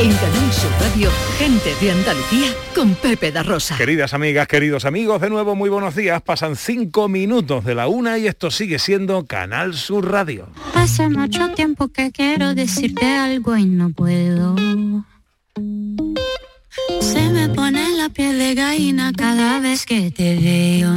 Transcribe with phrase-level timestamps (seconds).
[0.00, 3.76] En Canal Sur Radio, gente de Andalucía con Pepe da Rosa.
[3.76, 6.22] Queridas amigas, queridos amigos, de nuevo muy buenos días.
[6.22, 10.48] Pasan cinco minutos de la una y esto sigue siendo Canal Sur Radio.
[10.74, 14.56] Hace mucho tiempo que quiero decirte algo y no puedo.
[17.02, 20.94] Se me pone la piel de gallina cada vez que te veo.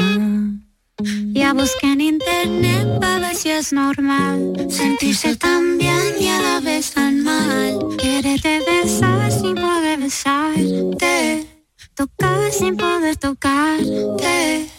[0.99, 6.59] Ya busqué en internet para ver si es normal sentirse tan bien y a la
[6.59, 7.79] vez tan mal.
[7.97, 11.47] Quererte besar sin poder besarte,
[11.95, 14.69] tocar sin poder tocarte.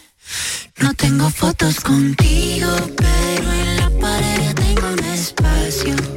[0.78, 6.13] No tengo fotos contigo, pero en la pared tengo un espacio.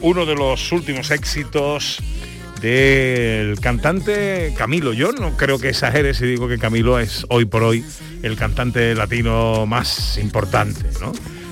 [0.00, 1.98] Uno de los últimos éxitos
[2.60, 4.92] del cantante Camilo.
[4.92, 7.84] Yo no creo que exagere si digo que Camilo es hoy por hoy
[8.22, 10.88] el cantante latino más importante.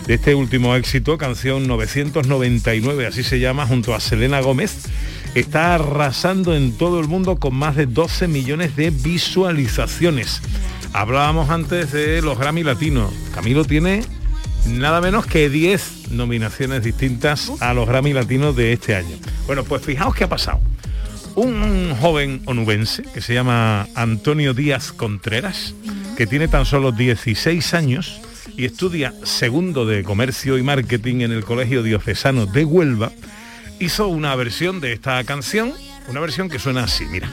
[0.07, 4.87] De este último éxito, canción 999, así se llama, junto a Selena Gómez,
[5.35, 10.41] está arrasando en todo el mundo con más de 12 millones de visualizaciones.
[10.93, 13.13] Hablábamos antes de los Grammy Latinos.
[13.35, 14.03] Camilo tiene
[14.67, 19.17] nada menos que 10 nominaciones distintas a los Grammy Latinos de este año.
[19.47, 20.61] Bueno, pues fijaos qué ha pasado.
[21.35, 25.75] Un joven onubense que se llama Antonio Díaz Contreras,
[26.17, 28.21] que tiene tan solo 16 años
[28.57, 33.13] y estudia segundo de comercio y marketing en el Colegio Diocesano de Huelva,
[33.81, 35.73] hizo una versión de esta canción,
[36.09, 37.31] una versión que suena así, mira.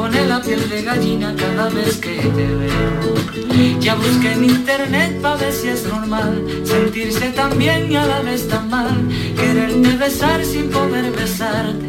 [0.00, 3.80] Pone la piel de gallina cada vez que te veo.
[3.80, 6.32] Ya busqué en internet para ver si es normal
[6.64, 8.96] sentirse tan bien y a la vez tan mal.
[9.36, 11.88] Quererte besar sin poder besarte,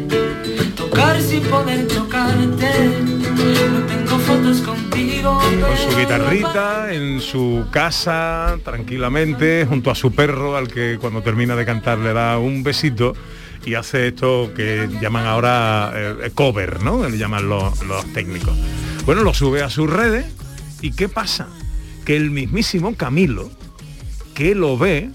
[0.76, 2.70] tocar sin poder tocarte.
[3.74, 5.40] No tengo fotos contigo.
[5.66, 11.56] Con su guitarrita en su casa, tranquilamente, junto a su perro, al que cuando termina
[11.56, 13.14] de cantar le da un besito
[13.64, 17.08] y hace esto que llaman ahora eh, cover, ¿no?
[17.08, 18.56] Le llaman los, los técnicos.
[19.06, 20.26] Bueno, lo sube a sus redes
[20.80, 21.48] y ¿qué pasa?
[22.04, 23.50] Que el mismísimo Camilo,
[24.34, 25.10] que lo ve,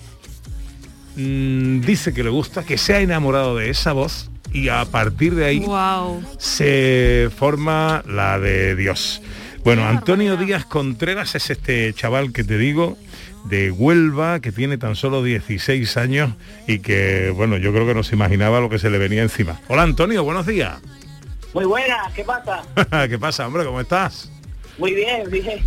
[1.15, 5.35] mm, dice que le gusta, que se ha enamorado de esa voz y a partir
[5.35, 5.65] de ahí
[6.37, 9.21] se forma la de Dios.
[9.63, 12.97] Bueno, Antonio Díaz Contreras es este chaval que te digo
[13.49, 16.31] de Huelva, que tiene tan solo 16 años
[16.67, 19.59] y que, bueno, yo creo que no se imaginaba lo que se le venía encima.
[19.67, 20.79] Hola Antonio, buenos días.
[21.53, 22.63] Muy buenas, ¿qué pasa?
[23.09, 23.63] ¿Qué pasa, hombre?
[23.63, 24.31] ¿Cómo estás?
[24.77, 25.59] Muy bien, bien.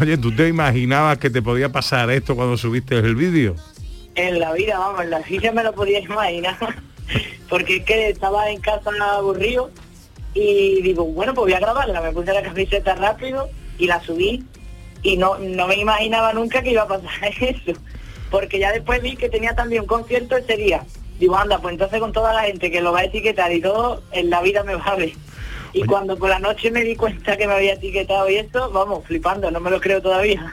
[0.00, 3.54] Oye, ¿tú te imaginabas que te podía pasar esto cuando subiste el vídeo?
[4.14, 6.56] En la vida, vamos, en la vida me lo podía imaginar.
[7.48, 9.70] Porque es que estaba en casa aburrido
[10.34, 12.00] y digo, bueno, pues voy a grabarla.
[12.00, 13.48] Me puse la camiseta rápido
[13.78, 14.44] y la subí
[15.02, 17.78] y no, no me imaginaba nunca que iba a pasar eso.
[18.30, 20.84] Porque ya después vi que tenía también un concierto ese día.
[21.18, 24.02] Digo, anda, pues entonces con toda la gente que lo va a etiquetar y todo,
[24.12, 25.12] en la vida me va a ver.
[25.72, 25.86] Y Oye.
[25.86, 29.50] cuando por la noche me di cuenta que me había etiquetado y esto, vamos, flipando,
[29.50, 30.52] no me lo creo todavía.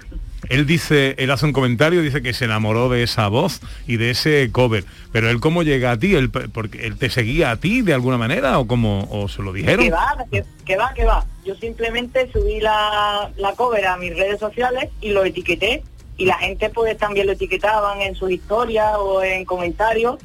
[0.49, 4.11] Él dice, él hace un comentario, dice que se enamoró de esa voz y de
[4.11, 4.85] ese cover.
[5.11, 8.17] Pero él cómo llega a ti, él, porque él te seguía a ti de alguna
[8.17, 9.85] manera o como o se lo dijeron.
[9.85, 11.25] Que va, que, que va, que va.
[11.45, 15.83] Yo simplemente subí la, la cover a mis redes sociales y lo etiqueté.
[16.17, 20.17] Y la gente pues también lo etiquetaban en sus historias o en comentarios,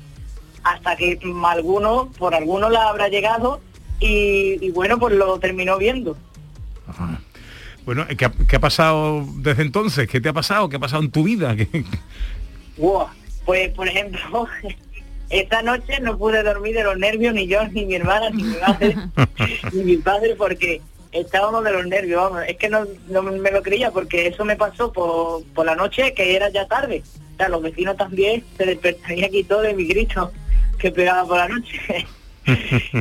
[0.65, 3.61] hasta que alguno, por alguno la habrá llegado
[4.01, 6.17] y, y bueno, pues lo terminó viendo.
[6.87, 7.21] Ajá.
[7.85, 10.09] Bueno, ¿qué ha, qué ha pasado desde entonces?
[10.09, 10.69] ¿Qué te ha pasado?
[10.69, 11.55] ¿Qué ha pasado en tu vida?
[11.57, 11.85] ¿Qué-
[12.79, 13.07] Wow.
[13.45, 14.47] Pues por ejemplo,
[15.31, 18.57] esta noche no pude dormir de los nervios ni yo, ni mi hermana, ni mi
[18.57, 18.97] madre,
[19.73, 20.81] ni mi padre, porque
[21.11, 22.43] estábamos de los nervios, vamos.
[22.49, 26.15] Es que no, no me lo creía porque eso me pasó por, por la noche
[26.15, 27.03] que era ya tarde.
[27.35, 30.31] O sea, los vecinos también se despertarían aquí todo de mi grito
[30.79, 31.79] que pegaba por la noche.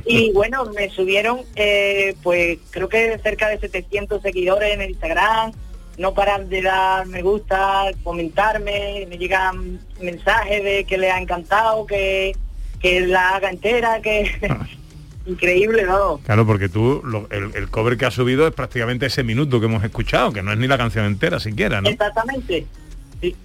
[0.06, 5.52] Y bueno, me subieron, eh, pues creo que cerca de 700 seguidores en el Instagram
[5.98, 11.86] no paran de dar me gusta, comentarme, me llegan mensajes de que le ha encantado,
[11.86, 12.36] que,
[12.82, 14.32] que la haga entera, que
[15.26, 16.18] increíble, ¿no?
[16.26, 19.68] Claro, porque tú, lo- el, el cover que has subido es prácticamente ese minuto que
[19.68, 21.90] hemos escuchado, que no es ni la canción entera siquiera, ¿no?
[21.90, 22.66] Exactamente.
[23.22, 23.36] Sí.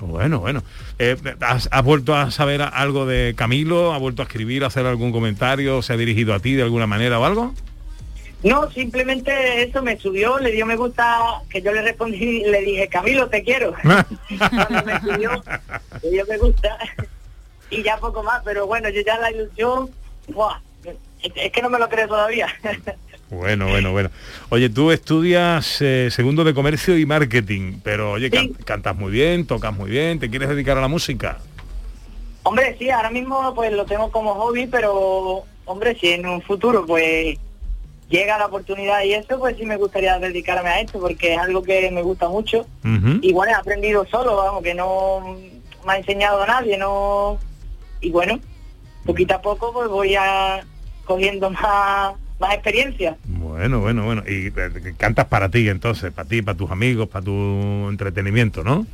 [0.00, 0.62] Bueno, bueno.
[0.98, 3.92] Eh, ¿has, has vuelto a saber algo de Camilo?
[3.92, 5.82] ¿Ha vuelto a escribir, a hacer algún comentario?
[5.82, 7.54] ¿Se ha dirigido a ti de alguna manera o algo?
[8.42, 12.60] No, simplemente eso me subió, le dio me gusta, que yo le respondí y le
[12.60, 13.74] dije, Camilo, te quiero.
[13.82, 15.42] Cuando me subió,
[16.02, 16.78] le dio me gusta.
[17.70, 19.90] y ya poco más, pero bueno, yo ya la ilusión,
[21.22, 22.46] es que no me lo creo todavía.
[23.30, 24.10] Bueno, bueno, bueno.
[24.48, 29.46] Oye, tú estudias eh, segundo de comercio y marketing, pero oye, can- cantas muy bien,
[29.46, 31.38] tocas muy bien, ¿te quieres dedicar a la música?
[32.44, 36.86] hombre, sí, ahora mismo pues lo tengo como hobby, pero hombre, si en un futuro
[36.86, 37.36] pues
[38.08, 41.62] llega la oportunidad y eso, pues sí me gustaría dedicarme a esto, porque es algo
[41.62, 42.66] que me gusta mucho.
[43.20, 45.36] Y bueno, he aprendido solo, vamos, que no
[45.86, 47.38] me ha enseñado a nadie, no
[48.00, 48.40] y bueno,
[49.04, 50.64] poquito a poco pues voy a
[51.04, 53.16] cogiendo más, más experiencia.
[53.24, 54.22] Bueno, bueno, bueno.
[54.28, 57.32] Y eh, cantas para ti entonces, para ti, para tus amigos, para tu
[57.88, 58.86] entretenimiento, ¿no?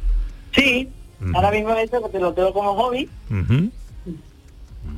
[0.52, 0.88] Sí,
[1.34, 3.08] ahora mismo eso porque lo tengo como hobby.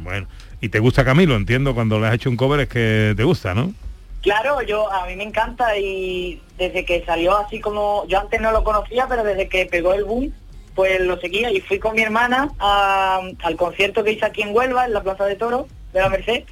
[0.03, 0.27] Bueno.
[0.61, 1.37] ¿Y te gusta Camilo?
[1.37, 3.73] Entiendo, cuando le has hecho un cover es que te gusta, ¿no?
[4.23, 8.51] Claro, yo a mí me encanta y desde que salió así como yo antes no
[8.51, 10.33] lo conocía, pero desde que pegó el boom,
[10.75, 14.55] pues lo seguía y fui con mi hermana a- al concierto que hice aquí en
[14.57, 16.45] Huelva, en la Plaza de Toro de la Merced.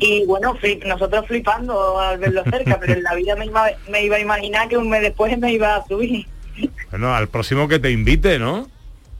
[0.00, 4.04] Y bueno, flip- nosotros flipando al verlo cerca, pero en la vida me iba, me
[4.04, 6.26] iba a imaginar que un mes después me iba a subir.
[6.90, 8.68] Bueno, al próximo que te invite, ¿no?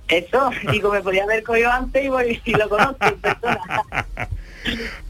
[0.08, 3.60] Eso, digo, me podía haber cogido antes y, voy, y lo conozco en persona.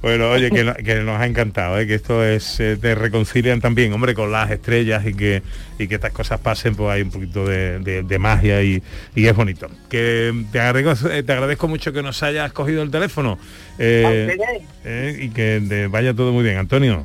[0.00, 1.86] Bueno, oye, que, no- que nos ha encantado, ¿eh?
[1.86, 5.42] que esto es, eh, te reconcilian también, hombre, con las estrellas y que,
[5.78, 8.82] y que estas cosas pasen, pues hay un poquito de, de- de magia y,
[9.14, 9.68] y es bonito.
[9.88, 13.38] Que te agradezco, eh, te agradezco mucho que nos hayas cogido el teléfono
[13.78, 14.36] eh,
[14.84, 16.56] eh, y que te vaya todo muy bien.
[16.58, 17.04] Antonio,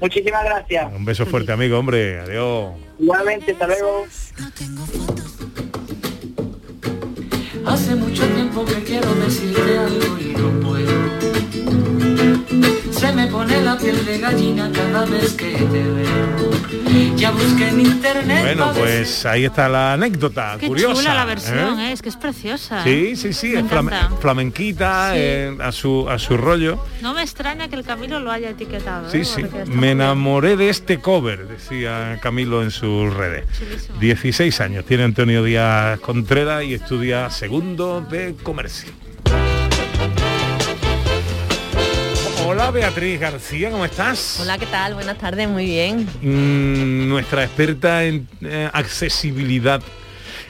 [0.00, 0.92] Muchísimas gracias.
[0.94, 2.74] un beso fuerte, amigo, hombre, adiós.
[2.98, 4.06] Igualmente, hasta luego.
[7.66, 11.83] Hace mucho tiempo que quiero decirte algo y no puedo.
[13.04, 17.14] Se me pone la piel de gallina cada vez que te veo.
[17.16, 18.40] Ya busqué en internet.
[18.40, 21.02] Bueno, pues ahí está la anécdota, Qué curiosa.
[21.02, 21.90] chula la versión, ¿eh?
[21.90, 21.92] ¿eh?
[21.92, 22.82] es que es preciosa.
[22.82, 23.66] Sí, sí, sí, Me es
[24.20, 25.18] flamenquita Sí.
[25.18, 26.82] eh, a su a su rollo.
[27.02, 29.10] No me extraña que el Camilo lo haya etiquetado.
[29.10, 29.24] Sí, ¿eh?
[29.26, 29.42] sí.
[29.66, 33.44] Me enamoré de este cover, decía Camilo en sus redes.
[33.58, 33.98] Chulísimo.
[34.00, 39.03] 16 años tiene Antonio Díaz Contreras y estudia segundo de comercio.
[42.44, 44.38] Hola Beatriz García, ¿cómo estás?
[44.40, 44.94] Hola, ¿qué tal?
[44.94, 46.06] Buenas tardes, muy bien.
[46.22, 49.80] Mm, nuestra experta en eh, accesibilidad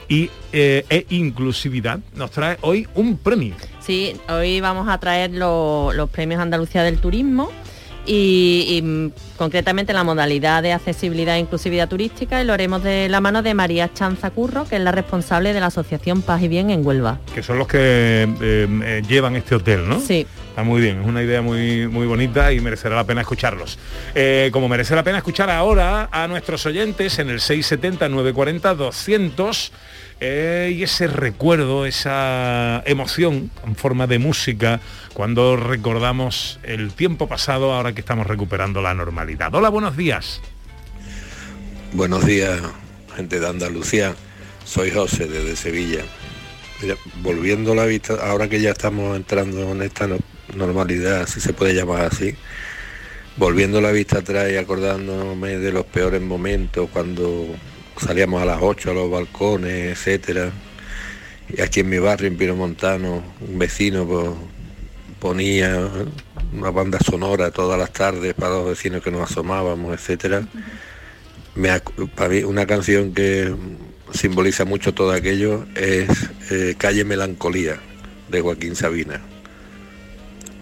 [0.09, 3.55] y, eh, e inclusividad nos trae hoy un premio.
[3.79, 7.49] Sí, hoy vamos a traer lo- los premios Andalucía del Turismo
[8.05, 13.07] y, y, mm, concretamente la modalidad de accesibilidad e inclusividad turística y lo haremos de
[13.09, 16.49] la mano de María Chanza Curro, que es la responsable de la Asociación Paz y
[16.49, 17.19] Bien en Huelva.
[17.33, 19.99] que son los que eh, llevan este hotel, ¿no?
[20.01, 20.27] Sí.
[20.55, 23.77] Está muy bien, es una idea muy, muy bonita y merecerá la pena escucharlos.
[24.15, 29.71] Eh, como merece la pena escuchar ahora a nuestros oyentes en el 670-940-200
[30.21, 34.79] eh, y ese recuerdo, esa emoción en forma de música
[35.13, 39.53] cuando recordamos el tiempo pasado ahora que estamos recuperando la normalidad.
[39.53, 40.39] Hola, buenos días.
[41.91, 42.61] Buenos días,
[43.17, 44.15] gente de Andalucía.
[44.63, 45.99] Soy José desde Sevilla.
[46.81, 50.15] Mira, volviendo la vista, ahora que ya estamos entrando en esta no-
[50.55, 52.35] normalidad, si se puede llamar así,
[53.37, 57.47] volviendo la vista atrás y acordándome de los peores momentos cuando
[57.97, 60.51] salíamos a las 8 a los balcones, etcétera.
[61.49, 64.37] Y aquí en mi barrio, en Pino Montano, un vecino
[65.19, 65.89] ponía
[66.53, 70.47] una banda sonora todas las tardes para los vecinos que nos asomábamos, etcétera
[71.55, 71.69] me
[72.15, 73.55] para mí una canción que
[74.13, 76.09] simboliza mucho todo aquello es
[76.51, 77.79] eh, Calle Melancolía
[78.29, 79.21] de Joaquín Sabina.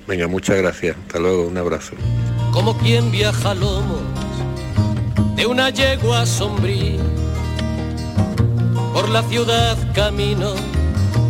[0.07, 0.95] Venga, muchas gracias.
[1.07, 1.93] Hasta luego, un abrazo.
[2.51, 4.01] como quien viaja a lomos
[5.36, 7.00] de una yegua sombría.
[8.93, 10.53] Por la ciudad camino,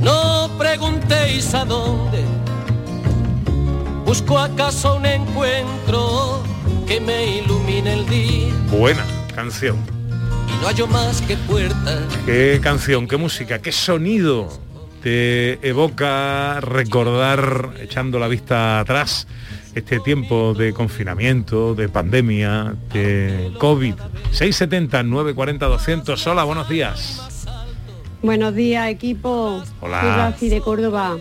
[0.01, 2.23] no preguntéis a dónde.
[4.05, 6.43] Busco acaso un encuentro
[6.85, 9.77] que me ilumine el día Buena canción.
[10.49, 14.49] y no hallo más que puertas Qué canción, qué música, qué sonido.
[15.03, 19.27] Te evoca recordar, echando la vista atrás,
[19.75, 23.95] este tiempo de confinamiento, de pandemia, de COVID.
[24.31, 26.27] 670 940 200.
[26.27, 27.19] Hola, buenos días.
[28.21, 29.61] Buenos días, equipo.
[29.81, 30.33] Hola.
[30.39, 31.17] Soy de Córdoba.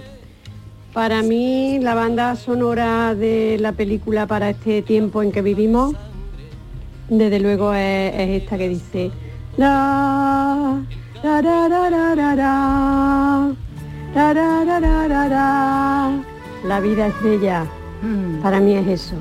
[0.93, 5.97] Para mí, la banda sonora de la película para este tiempo en que vivimos,
[7.09, 9.11] desde luego es, es esta que dice
[9.57, 10.81] la,
[11.25, 13.53] la, la,
[16.65, 17.67] la vida es bella.
[18.43, 19.15] Para mí es eso.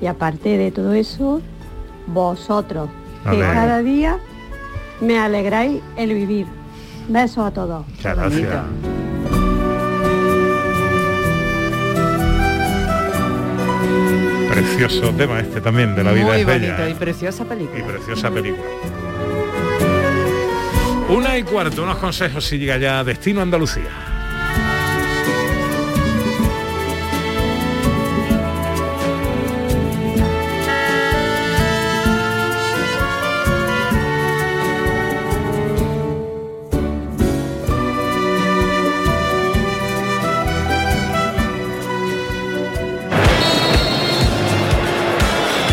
[0.00, 1.42] Y aparte de todo eso,
[2.06, 2.88] vosotros,
[3.30, 4.18] que cada día
[5.00, 6.46] me alegráis el vivir.
[7.08, 7.86] Besos a todos.
[7.88, 8.64] Muchas gracias.
[14.50, 16.86] Precioso tema este también de la vida es bella.
[16.86, 16.90] ¿eh?
[16.90, 16.94] y
[17.82, 18.68] preciosa película.
[21.08, 24.13] Una y cuarto, unos consejos si llega ya a Destino Andalucía.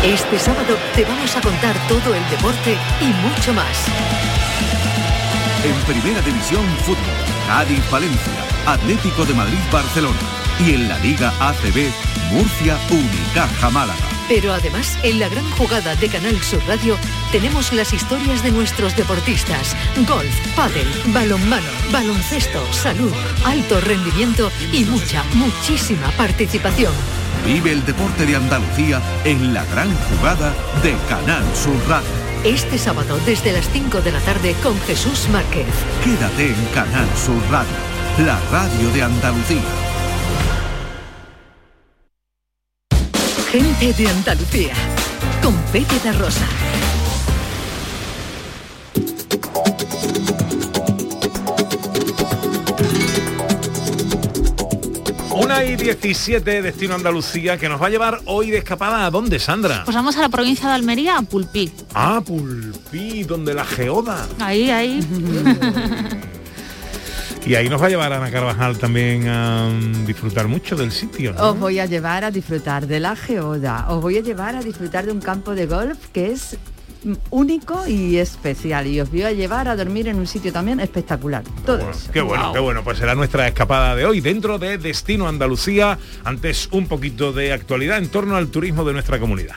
[0.02, 3.86] Este sábado te vamos a contar todo el deporte y mucho más.
[5.62, 6.96] En Primera División Fútbol,
[7.46, 10.18] Cádiz Valencia, Atlético de Madrid Barcelona
[10.58, 11.92] y en la Liga ACB,
[12.32, 14.00] Murcia Unicaja Málaga.
[14.28, 16.96] Pero además, en la gran jugada de Canal Sur Radio
[17.30, 19.76] tenemos las historias de nuestros deportistas.
[20.08, 23.12] Golf, pádel, balonmano, baloncesto, salud,
[23.44, 27.11] alto rendimiento y mucha, muchísima participación.
[27.44, 32.08] Vive el deporte de Andalucía en la gran jugada de Canal Sur Radio.
[32.44, 35.66] Este sábado desde las 5 de la tarde con Jesús Márquez.
[36.04, 37.72] Quédate en Canal Sur Radio,
[38.24, 39.60] la radio de Andalucía.
[43.50, 44.72] Gente de Andalucía
[45.42, 46.46] con Pepe da Rosa.
[55.52, 59.38] Una y 17, Destino Andalucía, que nos va a llevar hoy de escapada a dónde,
[59.38, 59.82] Sandra?
[59.84, 61.70] Pues vamos a la provincia de Almería, a Pulpí.
[61.92, 64.26] Ah, Pulpí, donde la geoda.
[64.40, 65.00] Ahí, ahí.
[67.44, 71.32] Y ahí nos va a llevar Ana Carvajal también a mm, disfrutar mucho del sitio.
[71.32, 71.50] ¿no?
[71.50, 75.06] Os voy a llevar a disfrutar de la geoda, os voy a llevar a disfrutar
[75.06, 76.56] de un campo de golf que es
[77.30, 81.42] único y especial y os voy a llevar a dormir en un sitio también espectacular.
[81.64, 82.10] Todo Bueno, eso.
[82.12, 82.84] qué bueno, qué bueno.
[82.84, 85.98] Pues será nuestra escapada de hoy dentro de Destino Andalucía.
[86.24, 89.56] Antes un poquito de actualidad en torno al turismo de nuestra comunidad.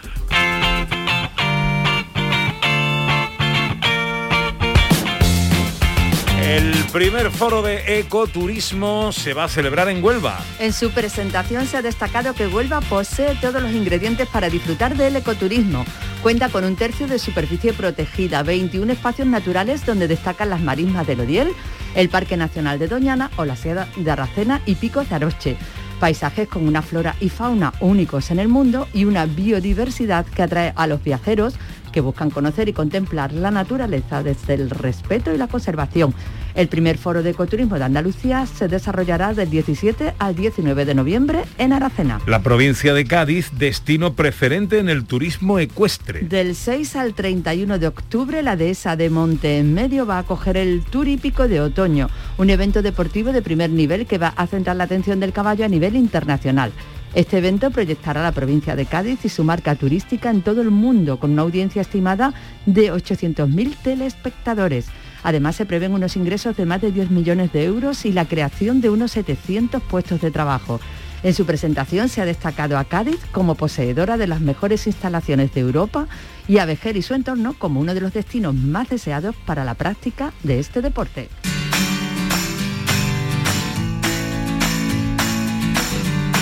[6.55, 10.39] El primer foro de ecoturismo se va a celebrar en Huelva.
[10.57, 15.17] En su presentación se ha destacado que Huelva posee todos los ingredientes para disfrutar del
[15.17, 15.83] ecoturismo.
[16.24, 21.19] Cuenta con un tercio de superficie protegida, 21 espacios naturales donde destacan las marismas del
[21.19, 21.51] Odiel,
[21.93, 25.57] el Parque Nacional de Doñana o la Sierra de Aracena y Picos de.
[26.00, 30.74] Paisajes con una flora y fauna únicos en el mundo y una biodiversidad que atrae
[30.75, 31.55] a los viajeros
[31.95, 36.13] que buscan conocer y contemplar la naturaleza desde el respeto y la conservación.
[36.53, 41.45] El primer foro de ecoturismo de Andalucía se desarrollará del 17 al 19 de noviembre
[41.57, 42.19] en Aracena.
[42.27, 46.19] La provincia de Cádiz, destino preferente en el turismo ecuestre.
[46.19, 50.57] Del 6 al 31 de octubre, la dehesa de Monte en Medio va a acoger
[50.57, 54.75] el Tour Hípico de Otoño, un evento deportivo de primer nivel que va a centrar
[54.75, 56.73] la atención del caballo a nivel internacional.
[57.15, 61.17] Este evento proyectará la provincia de Cádiz y su marca turística en todo el mundo,
[61.17, 62.34] con una audiencia estimada
[62.65, 64.88] de 800.000 telespectadores.
[65.24, 68.81] Además, se prevén unos ingresos de más de 10 millones de euros y la creación
[68.81, 70.81] de unos 700 puestos de trabajo.
[71.24, 75.62] En su presentación se ha destacado a Cádiz como poseedora de las mejores instalaciones de
[75.62, 76.10] Europa
[76.50, 79.75] y a Vejer y su entorno como uno de los destinos más deseados para la
[79.75, 81.29] práctica de este deporte.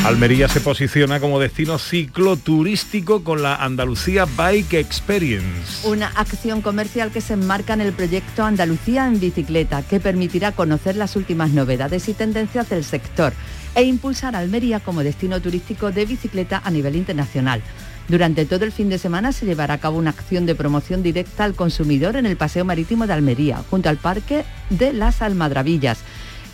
[0.05, 5.87] Almería se posiciona como destino cicloturístico con la Andalucía Bike Experience.
[5.87, 10.97] Una acción comercial que se enmarca en el proyecto Andalucía en bicicleta, que permitirá conocer
[10.97, 13.31] las últimas novedades y tendencias del sector
[13.75, 17.61] e impulsar a Almería como destino turístico de bicicleta a nivel internacional.
[18.09, 21.45] Durante todo el fin de semana se llevará a cabo una acción de promoción directa
[21.45, 25.99] al consumidor en el Paseo Marítimo de Almería, junto al Parque de las Almadrabillas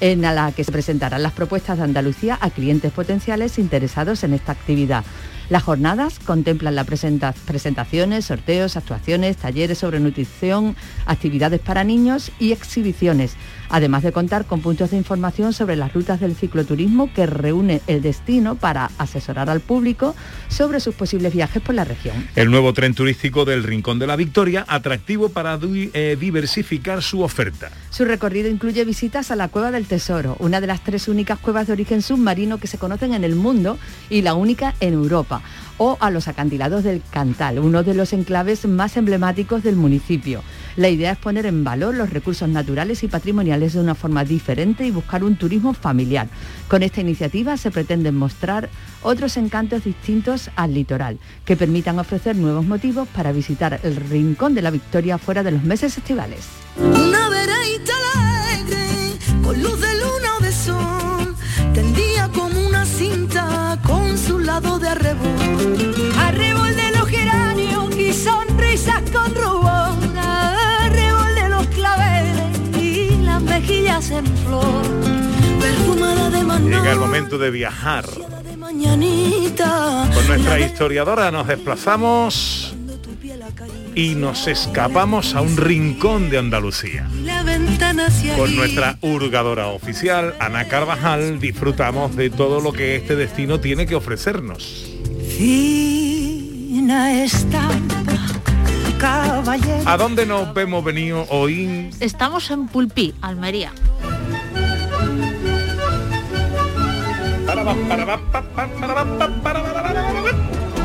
[0.02, 4.52] en la que se presentarán las propuestas de Andalucía a clientes potenciales interesados en esta
[4.52, 5.04] actividad.
[5.50, 10.76] Las jornadas contemplan las presenta- presentaciones, sorteos, actuaciones, talleres sobre nutrición,
[11.06, 13.36] actividades para niños y exhibiciones.
[13.70, 18.02] Además de contar con puntos de información sobre las rutas del cicloturismo que reúne el
[18.02, 20.16] destino para asesorar al público
[20.48, 22.28] sobre sus posibles viajes por la región.
[22.36, 27.70] El nuevo tren turístico del Rincón de la Victoria, atractivo para eh, diversificar su oferta.
[27.90, 31.68] Su recorrido incluye visitas a la Cueva del Tesoro, una de las tres únicas cuevas
[31.68, 33.78] de origen submarino que se conocen en el mundo
[34.10, 35.42] y la única en Europa
[35.78, 40.44] o a los acantilados del Cantal, uno de los enclaves más emblemáticos del municipio.
[40.76, 44.86] La idea es poner en valor los recursos naturales y patrimoniales de una forma diferente
[44.86, 46.28] y buscar un turismo familiar.
[46.68, 48.70] Con esta iniciativa se pretenden mostrar
[49.02, 54.62] otros encantos distintos al litoral, que permitan ofrecer nuevos motivos para visitar el Rincón de
[54.62, 56.46] la Victoria fuera de los meses estivales.
[74.20, 74.84] En flor.
[75.60, 78.06] Perfumada de Llega el momento de viajar.
[78.58, 80.10] mañanita.
[80.14, 82.76] Con nuestra historiadora nos desplazamos
[83.96, 87.08] y nos escapamos a un rincón de Andalucía.
[88.36, 93.96] Con nuestra hurgadora oficial, Ana Carvajal, disfrutamos de todo lo que este destino tiene que
[93.96, 94.86] ofrecernos.
[95.38, 98.04] Fina estampa,
[99.00, 99.84] caballero.
[99.86, 101.90] ¿A dónde nos vemos venido hoy?
[102.00, 103.72] Estamos en Pulpí, Almería.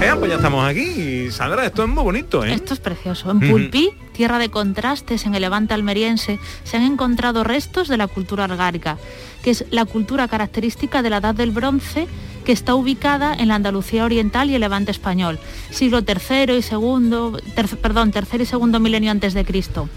[0.00, 1.30] Eh, pues ya estamos aquí.
[1.30, 2.52] Sandra, esto es muy bonito, ¿eh?
[2.52, 3.30] Esto es precioso.
[3.30, 3.40] En.
[3.40, 8.44] Pulpí, tierra de contrastes en el levante almeriense, se han encontrado restos de la cultura
[8.44, 8.98] argárica,
[9.42, 12.06] que es la cultura característica de la Edad del Bronce
[12.44, 15.38] que está ubicada en la Andalucía Oriental y el Levante español,
[15.70, 19.88] siglo III y segundo, ter- perdón, tercer y segundo milenio antes de Cristo.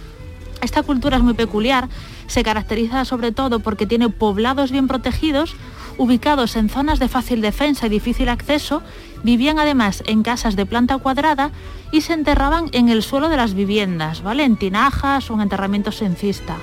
[0.61, 1.89] Esta cultura es muy peculiar,
[2.27, 5.55] se caracteriza sobre todo porque tiene poblados bien protegidos,
[5.97, 8.83] ubicados en zonas de fácil defensa y difícil acceso,
[9.23, 11.51] vivían además en casas de planta cuadrada
[11.91, 14.43] y se enterraban en el suelo de las viviendas, ¿vale?
[14.43, 16.57] En tinajas o en enterramientos en cista.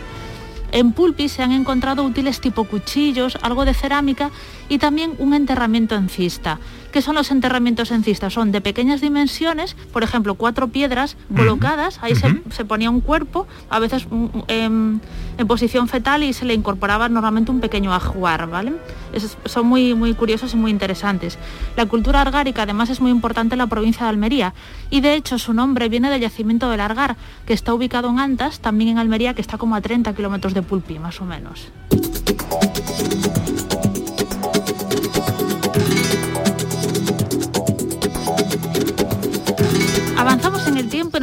[0.74, 4.30] En Pulpi se han encontrado útiles tipo cuchillos, algo de cerámica
[4.68, 6.58] y también un enterramiento en cista.
[6.92, 8.30] ¿Qué son los enterramientos en cista?
[8.30, 13.48] Son de pequeñas dimensiones, por ejemplo, cuatro piedras colocadas, ahí se, se ponía un cuerpo,
[13.68, 15.00] a veces mm, en,
[15.36, 18.74] en posición fetal y se le incorporaba normalmente un pequeño ajuar, ¿vale?
[19.12, 21.36] Es- son muy, muy curiosos y muy interesantes.
[21.76, 24.54] La cultura argárica además es muy importante en la provincia de Almería
[24.88, 28.60] y de hecho su nombre viene del yacimiento del Argar, que está ubicado en Antas,
[28.60, 31.72] también en Almería, que está como a 30 kilómetros de Pulpí, más o menos.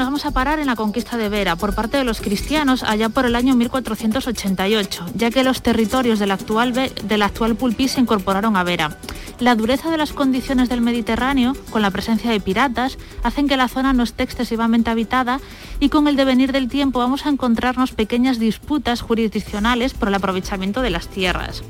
[0.02, 3.10] Nos vamos a parar en la conquista de Vera por parte de los cristianos allá
[3.10, 8.58] por el año 1488, ya que los territorios del actual, del actual Pulpí se incorporaron
[8.58, 8.98] a Vera.
[9.38, 13.68] La dureza de las condiciones del Mediterráneo, con la presencia de piratas, hacen que la
[13.68, 15.40] zona no esté excesivamente habitada
[15.80, 20.82] y con el devenir del tiempo vamos a encontrarnos pequeñas disputas jurisdiccionales por el aprovechamiento
[20.82, 21.62] de las tierras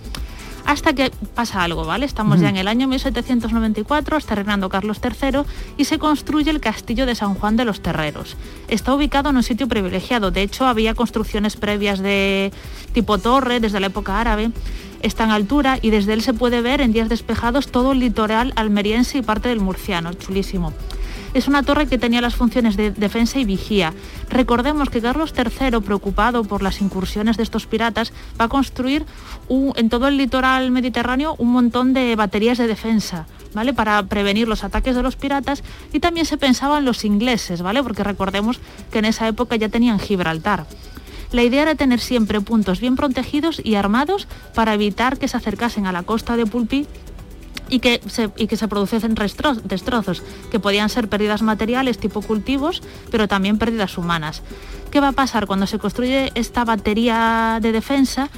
[0.66, 2.06] hasta que pasa algo, ¿vale?
[2.06, 5.42] Estamos ya en el año 1794, está reinando Carlos III
[5.78, 8.38] y se construye el castillo de San Juan de los Terreros.
[8.68, 12.52] Está ubicado en un sitio privilegiado, de hecho había construcciones previas de
[12.94, 14.52] tipo torre desde la época árabe.
[15.02, 18.54] Está en altura y desde él se puede ver en días despejados todo el litoral
[18.56, 20.74] almeriense y parte del murciano, chulísimo.
[21.34, 23.94] Es una torre que tenía las funciones de defensa y vigía.
[24.30, 29.06] Recordemos que Carlos III, preocupado por las incursiones de estos piratas, va a construir
[29.50, 33.28] en todo el litoral mediterráneo un montón de baterías de defensa.
[33.54, 33.74] ¿Vale?
[33.74, 37.84] Para prevenir los ataques de los piratas y también se pensaba en los ingleses, ¿vale?
[37.84, 38.62] Porque recordemos
[38.94, 40.66] que en esa época ya tenían Gibraltar.
[41.34, 45.86] La idea era tener siempre puntos bien protegidos y armados para evitar que se acercasen
[45.86, 46.88] a la costa de Pulpí
[47.72, 48.48] y que se, y
[49.16, 54.44] restro- destrozos, que podían ser pérdidas materiales tipo cultivos, pero también pérdidas humanas.
[54.92, 58.30] ¿Qué va a pasar cuando se construye esta batería de defensa?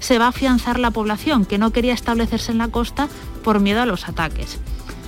[0.00, 3.08] Se va a afianzar la población, que no quería establecerse en la costa
[3.44, 4.58] por miedo a los ataques.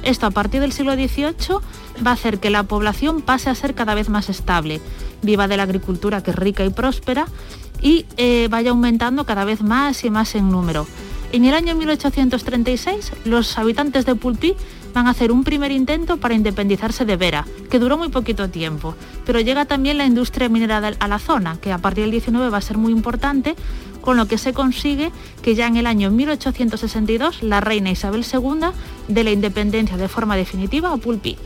[0.02, 1.56] Esto a partir del siglo XVIII
[2.06, 4.80] va a hacer que la población pase a ser cada vez más estable,
[5.22, 7.26] viva de la agricultura que es rica y próspera
[7.80, 10.86] y eh, vaya aumentando cada vez más y más en número.
[11.32, 14.56] En el año 1836, los habitantes de Pulpí
[14.92, 18.96] van a hacer un primer intento para independizarse de Vera, que duró muy poquito tiempo,
[19.24, 22.58] pero llega también la industria minera a la zona, que a partir del 19 va
[22.58, 23.54] a ser muy importante,
[24.00, 28.70] con lo que se consigue que ya en el año 1862 la reina Isabel II
[29.06, 31.36] dé la independencia de forma definitiva a Pulpí.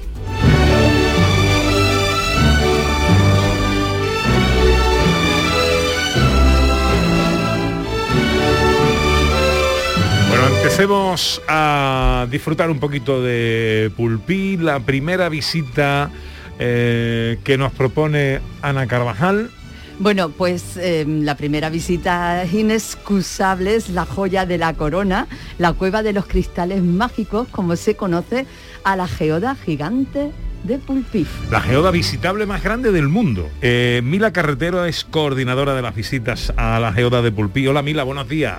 [10.34, 16.10] Bueno, empecemos a disfrutar un poquito de Pulpí, la primera visita
[16.58, 19.52] eh, que nos propone Ana Carvajal.
[20.00, 26.02] Bueno, pues eh, la primera visita inexcusable es la joya de la corona, la cueva
[26.02, 28.44] de los cristales mágicos, como se conoce
[28.82, 30.32] a la geoda gigante
[30.64, 31.28] de Pulpí.
[31.52, 33.48] La geoda visitable más grande del mundo.
[33.62, 37.68] Eh, Mila Carretero es coordinadora de las visitas a la geoda de Pulpí.
[37.68, 38.56] Hola Mila, buenos días.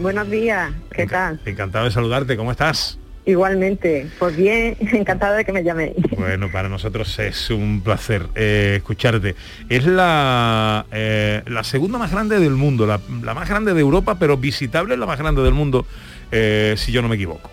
[0.00, 1.40] Buenos días, ¿qué tal?
[1.44, 2.98] Encantado de saludarte, ¿cómo estás?
[3.24, 5.94] Igualmente, pues bien, encantado de que me llaméis.
[6.16, 9.36] Bueno, para nosotros es un placer eh, escucharte.
[9.68, 14.16] Es la, eh, la segunda más grande del mundo, la, la más grande de Europa,
[14.18, 15.86] pero visitable es la más grande del mundo,
[16.32, 17.50] eh, si yo no me equivoco.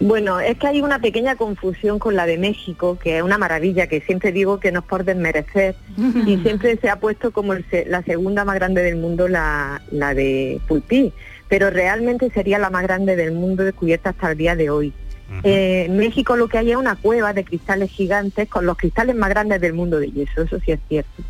[0.00, 3.86] Bueno, es que hay una pequeña confusión con la de México, que es una maravilla,
[3.86, 5.74] que siempre digo que no es por desmerecer,
[6.26, 9.82] y siempre se ha puesto como el se- la segunda más grande del mundo la,
[9.90, 11.12] la de Pulpí,
[11.48, 14.92] pero realmente sería la más grande del mundo descubierta hasta el día de hoy.
[15.44, 19.14] Eh, en México lo que hay es una cueva de cristales gigantes con los cristales
[19.14, 21.22] más grandes del mundo de yeso, eso sí es cierto.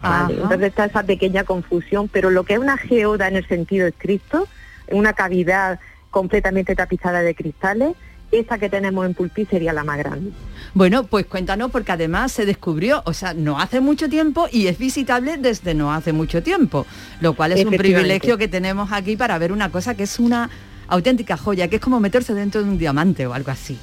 [0.00, 3.86] Vale, entonces está esa pequeña confusión, pero lo que es una geoda en el sentido
[3.86, 4.48] estricto,
[4.90, 5.80] una cavidad
[6.10, 7.94] completamente tapizada de cristales,
[8.32, 10.30] esa que tenemos en Pulpí sería la más grande.
[10.74, 14.78] Bueno, pues cuéntanos porque además se descubrió, o sea, no hace mucho tiempo y es
[14.78, 16.86] visitable desde no hace mucho tiempo,
[17.20, 20.48] lo cual es un privilegio que tenemos aquí para ver una cosa que es una
[20.88, 23.78] auténtica joya, que es como meterse dentro de un diamante o algo así.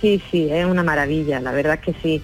[0.00, 2.22] Sí, sí, es una maravilla, la verdad es que sí.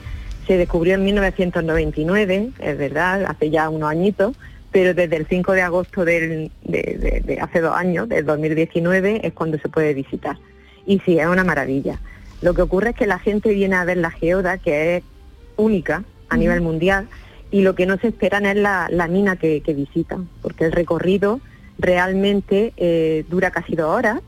[0.49, 4.35] Se descubrió en 1999, es verdad, hace ya unos añitos,
[4.73, 9.21] pero desde el 5 de agosto del- de, de- de hace dos años, del 2019,
[9.27, 10.37] es cuando se puede visitar.
[10.89, 12.01] Y sí, es una maravilla.
[12.43, 15.05] Lo que ocurre es que la gente viene a ver la geoda, que es
[15.57, 17.09] única a nivel mundial,
[17.51, 20.73] y lo que no se esperan es la, la mina que, que visitan, porque el
[20.73, 21.41] recorrido
[21.79, 24.21] realmente eh, dura casi dos horas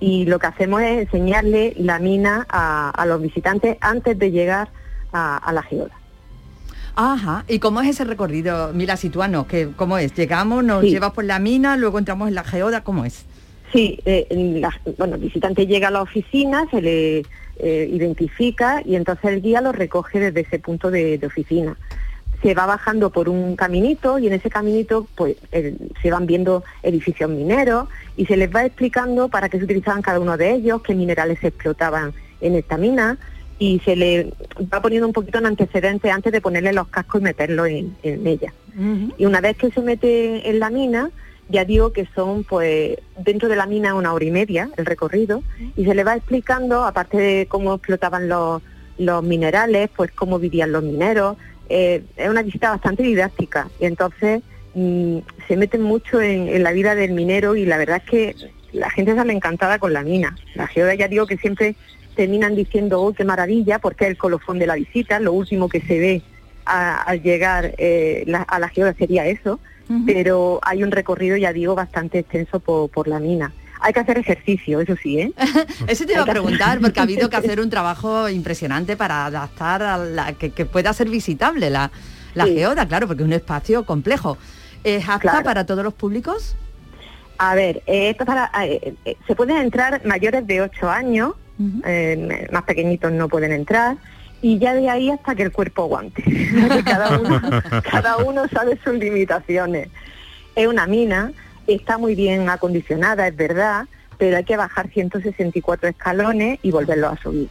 [0.00, 4.68] y lo que hacemos es enseñarle la mina a, a los visitantes antes de llegar
[5.12, 5.94] a, a la geoda.
[6.94, 8.72] Ajá, ¿y cómo es ese recorrido?
[8.72, 10.14] Mira, situanos, que ¿cómo es?
[10.14, 10.90] Llegamos, nos Sí.
[10.90, 13.24] llevas por la mina, luego entramos en la geoda, ¿cómo es?
[13.72, 14.26] Sí, eh,
[14.60, 17.22] la- bueno, el visitante llega a la oficina, se le
[17.58, 21.76] eh, identifica y entonces el guía lo recoge desde ese punto de, de oficina.
[22.42, 26.64] Se va bajando por un caminito y en ese caminito pues el- se van viendo
[26.82, 30.82] edificios mineros y se les va explicando para qué se utilizaban cada uno de ellos,
[30.82, 33.16] qué minerales se explotaban en esta mina
[33.58, 34.32] y se le
[34.72, 38.26] va poniendo un poquito en antecedentes antes de ponerle los cascos y meterlo en, en
[38.26, 38.52] ella.
[39.16, 41.10] Y una vez que se mete en la mina,
[41.48, 45.42] ya digo que son pues dentro de la mina una hora y media el recorrido
[45.76, 48.62] y se le va explicando, aparte de cómo explotaban los,
[48.98, 51.36] los minerales, pues cómo vivían los mineros.
[51.68, 54.42] Eh, es una visita bastante didáctica y entonces
[54.74, 58.34] mm, se meten mucho en, la vida del minero y la verdad es que
[58.72, 60.36] la gente sale encantada con la mina.
[60.54, 61.74] La geoda ya digo que siempre
[62.14, 65.80] terminan diciendo, oh, qué maravilla, porque es el colofón de la visita, lo último que
[65.80, 66.22] se ve
[66.64, 69.60] al llegar eh, la- a la geoda sería eso,
[70.06, 73.52] pero hay un recorrido, ya digo, bastante extenso por, por la mina.
[73.80, 75.32] Hay que hacer ejercicio, eso sí, ¿eh?
[75.86, 79.82] Eso te iba a preguntar, porque ha habido que hacer un trabajo impresionante para adaptar
[79.82, 81.90] a la que, que pueda ser visitable la,
[82.34, 82.54] la Sí.
[82.54, 84.38] geoda, claro, porque es un espacio complejo.
[84.82, 85.44] ¿Es apta Claro.
[85.44, 86.56] para todos los públicos?
[87.38, 91.34] A ver, eh, esto para, eh, eh, se pueden entrar mayores de 8 años,
[91.84, 93.96] eh, más pequeñitos no pueden entrar,
[94.42, 96.22] y ya de ahí hasta que el cuerpo aguante.
[96.84, 97.40] Cada, uno,
[97.90, 99.88] cada uno sabe sus limitaciones.
[100.54, 101.32] Es una mina,
[101.66, 103.86] está muy bien acondicionada, es verdad,
[104.18, 107.48] pero hay que bajar 164 escalones y volverlos a subir.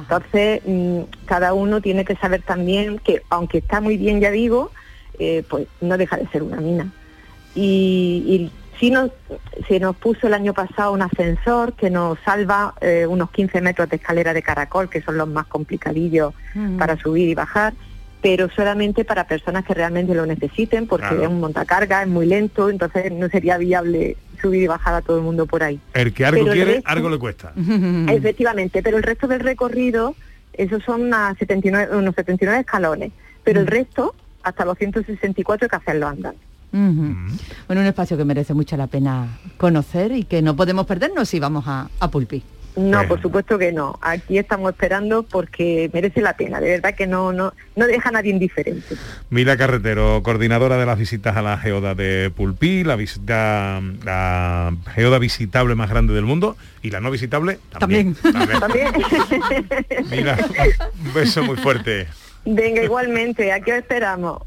[0.00, 4.70] Entonces, mm, cada uno tiene que saber también que, aunque está muy bien, ya digo,
[5.18, 6.90] eh, pues no deja de ser una mina.
[7.54, 9.10] Y, y sí nos,
[9.68, 13.88] se nos puso el año pasado un ascensor que nos salva eh, unos 15 metros
[13.88, 16.34] de escalera de caracol, que son los más complicadillos
[16.78, 17.74] para subir y bajar,
[18.22, 21.22] pero solamente para personas que realmente lo necesiten, porque Claro.
[21.22, 25.18] es un montacarga, es muy lento, entonces no sería viable subir y bajar a todo
[25.18, 25.78] el mundo por ahí.
[25.94, 27.52] El que algo Pero quiere, resto- algo le cuesta.
[28.08, 30.14] Efectivamente, pero el resto del recorrido,
[30.52, 33.12] esos son unas 79, unos 79 escalones,
[33.44, 36.08] pero el resto, hasta los 164 hay que hacerlo
[36.72, 37.14] Ujú.
[37.66, 41.40] Bueno, un espacio que merece mucho la pena conocer y que no podemos perdernos si
[41.40, 42.42] vamos a, a Pulpí.
[42.76, 43.98] No, por supuesto que no.
[44.02, 46.60] Aquí estamos esperando porque merece la pena.
[46.60, 48.96] De verdad que no, no, no deja a nadie indiferente.
[49.30, 55.18] Mila Carretero, coordinadora de las visitas a la geoda de Pulpí, la visita, la geoda
[55.18, 58.14] visitable más grande del mundo y la no visitable también.
[58.60, 58.92] También.
[60.10, 60.36] Mila,
[61.02, 62.08] un beso muy fuerte.
[62.44, 63.52] Venga, igualmente.
[63.52, 64.42] Aquí os esperamos.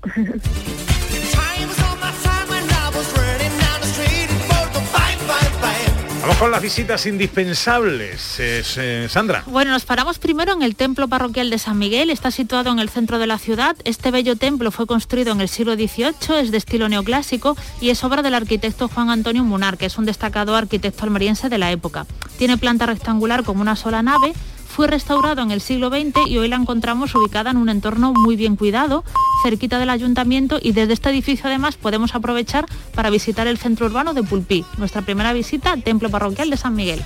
[6.22, 9.44] Vamos con las visitas indispensables, Es, eh, Sandra.
[9.48, 12.90] Bueno, nos paramos primero en el templo parroquial de San Miguel, está situado en el
[12.90, 13.78] centro de la ciudad.
[13.86, 18.04] Este bello templo fue construido en el siglo XVIII, es de estilo neoclásico y es
[18.04, 22.06] obra del arquitecto Juan Antonio Munar, que es un destacado arquitecto almeriense de la época.
[22.38, 24.34] Tiene planta rectangular con una sola nave,
[24.80, 28.38] fue restaurado en el siglo XX y hoy la encontramos ubicada en un entorno muy
[28.38, 29.04] bien cuidado,
[29.44, 32.66] cerquita del ayuntamiento y desde este edificio además podemos aprovechar
[32.96, 34.64] para visitar el centro urbano de Pulpí.
[34.78, 37.04] Nuestra primera visita al Templo Parroquial de San Miguel.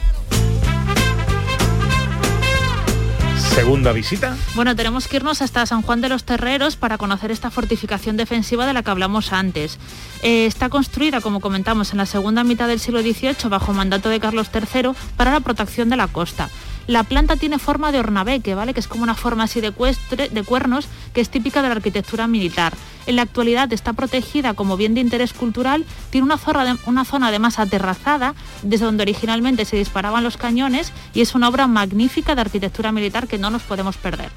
[3.55, 4.37] Segunda visita.
[4.53, 8.67] Bueno, tenemos que irnos hasta San Juan de los Terreros para conocer esta fortificación defensiva
[8.67, 9.79] de la que hablamos antes.
[10.21, 14.19] Eh, está construida, como comentamos, en la segunda mitad del siglo XVIII bajo mandato de
[14.19, 16.49] Carlos III para la protección de la costa.
[16.87, 18.73] La planta tiene forma de hornabeque, ¿vale?
[18.73, 22.27] que es como una forma así de, de cuernos que es típica de la arquitectura
[22.27, 22.73] militar.
[23.05, 27.27] En la actualidad está protegida como bien de interés cultural, tiene una zona, una zona
[27.27, 32.41] además aterrazada, desde donde originalmente se disparaban los cañones, y es una obra magnífica de
[32.41, 34.29] arquitectura militar que no nos podemos perder.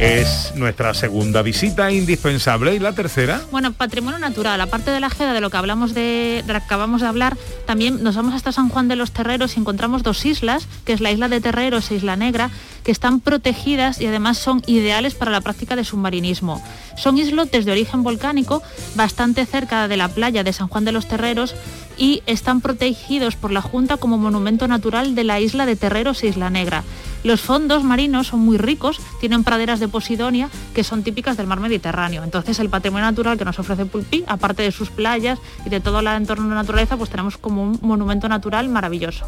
[0.00, 3.42] Es nuestra segunda visita indispensable y la tercera.
[3.50, 7.06] Bueno, patrimonio natural, aparte de la Jeda de lo que hablamos de, de, acabamos de
[7.06, 7.36] hablar,
[7.66, 11.02] también nos vamos hasta San Juan de los Terreros y encontramos dos islas, que es
[11.02, 12.48] la isla de Terreros e Isla Negra,
[12.82, 16.64] que están protegidas y además son ideales para la práctica de submarinismo.
[16.96, 18.62] Son islotes de origen volcánico,
[18.94, 21.54] bastante cerca de la playa de San Juan de los Terreros
[22.00, 26.28] y están protegidos por la Junta como monumento natural de la isla de Terreros e
[26.28, 26.82] Isla Negra.
[27.22, 31.60] Los fondos marinos son muy ricos, tienen praderas de posidonia que son típicas del mar
[31.60, 32.24] Mediterráneo.
[32.24, 36.00] Entonces el patrimonio natural que nos ofrece Pulpí, aparte de sus playas y de todo
[36.00, 39.26] el entorno de naturaleza, pues tenemos como un monumento natural maravilloso.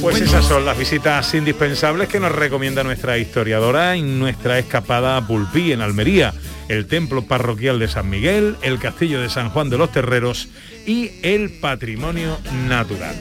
[0.00, 5.26] Pues esas son las visitas indispensables que nos recomienda nuestra historiadora en nuestra escapada a
[5.26, 6.32] Pulpí, en Almería,
[6.68, 10.48] el templo parroquial de San Miguel, el castillo de San Juan de los Terreros
[10.86, 13.14] y el patrimonio natural.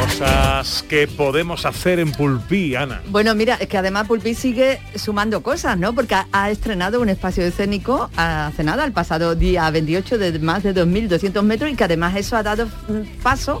[0.00, 3.02] Cosas que podemos hacer en Pulpí, Ana.
[3.08, 5.92] Bueno, mira, es que además Pulpí sigue sumando cosas, ¿no?
[5.92, 10.72] Porque ha, estrenado un espacio escénico hace nada, el pasado día 28 de más de
[10.72, 12.68] 2.200 metros y que además eso ha dado
[13.24, 13.60] paso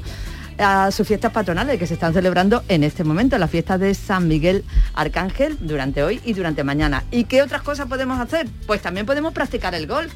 [0.58, 4.28] a sus fiestas patronales que se están celebrando en este momento, la fiesta de San
[4.28, 4.64] Miguel
[4.94, 7.04] Arcángel durante hoy y durante mañana.
[7.10, 8.46] ¿Y qué otras cosas podemos hacer?
[8.66, 10.12] Pues también podemos practicar el golf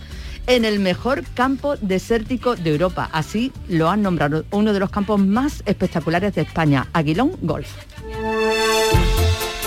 [0.46, 3.08] en el mejor campo desértico de Europa.
[3.12, 7.70] Así lo han nombrado uno de los campos más espectaculares de España, Aguilón Golf.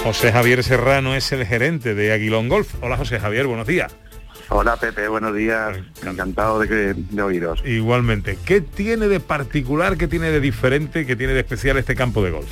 [0.04, 2.74] José Javier Serrano es el gerente de Aguilón Golf.
[2.82, 3.96] Hola José Javier, buenos días.
[4.50, 5.78] Hola Pepe, buenos días.
[6.06, 7.62] Encantado de, que, de oíros.
[7.66, 8.38] Igualmente.
[8.46, 12.32] ¿Qué tiene de particular, qué tiene de diferente, qué tiene de especial este campo de
[12.32, 12.50] golf?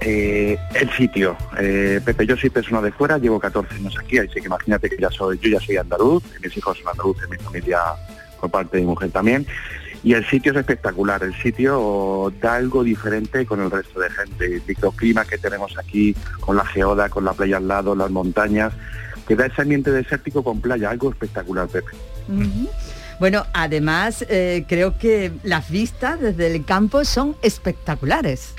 [0.00, 1.36] Eh, el sitio.
[1.58, 4.96] Eh, Pepe, yo soy persona de fuera, llevo 14 años aquí, así que imagínate que
[4.98, 7.78] ya soy, yo ya soy andaluz, mis hijos son andaluces, mi familia
[8.40, 9.46] por parte de mi mujer también.
[10.04, 14.46] Y el sitio es espectacular, el sitio da algo diferente con el resto de gente.
[14.46, 18.72] El microclima que tenemos aquí, con la geoda, con la playa al lado, las montañas,
[19.26, 21.92] que da ese ambiente desértico con playa, algo espectacular, Pepe.
[23.18, 28.54] Bueno, además eh, creo que las vistas desde el campo son espectaculares.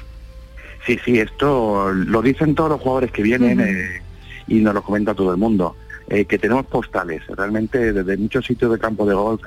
[0.85, 4.01] Sí, sí, esto lo dicen todos los jugadores que vienen eh,
[4.47, 5.75] y nos lo comenta todo el mundo,
[6.07, 9.41] eh, que tenemos postales, realmente desde muchos sitios de campo de golf,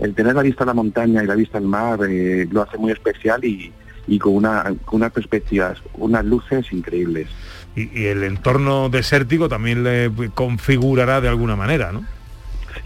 [0.00, 2.92] el tener la vista a la montaña y la vista al mar lo hace muy
[2.92, 3.72] especial y,
[4.18, 7.28] con, una, con unas perspectivas, unas luces increíbles
[7.76, 12.04] y, el entorno desértico también le configurará de alguna manera, ¿no?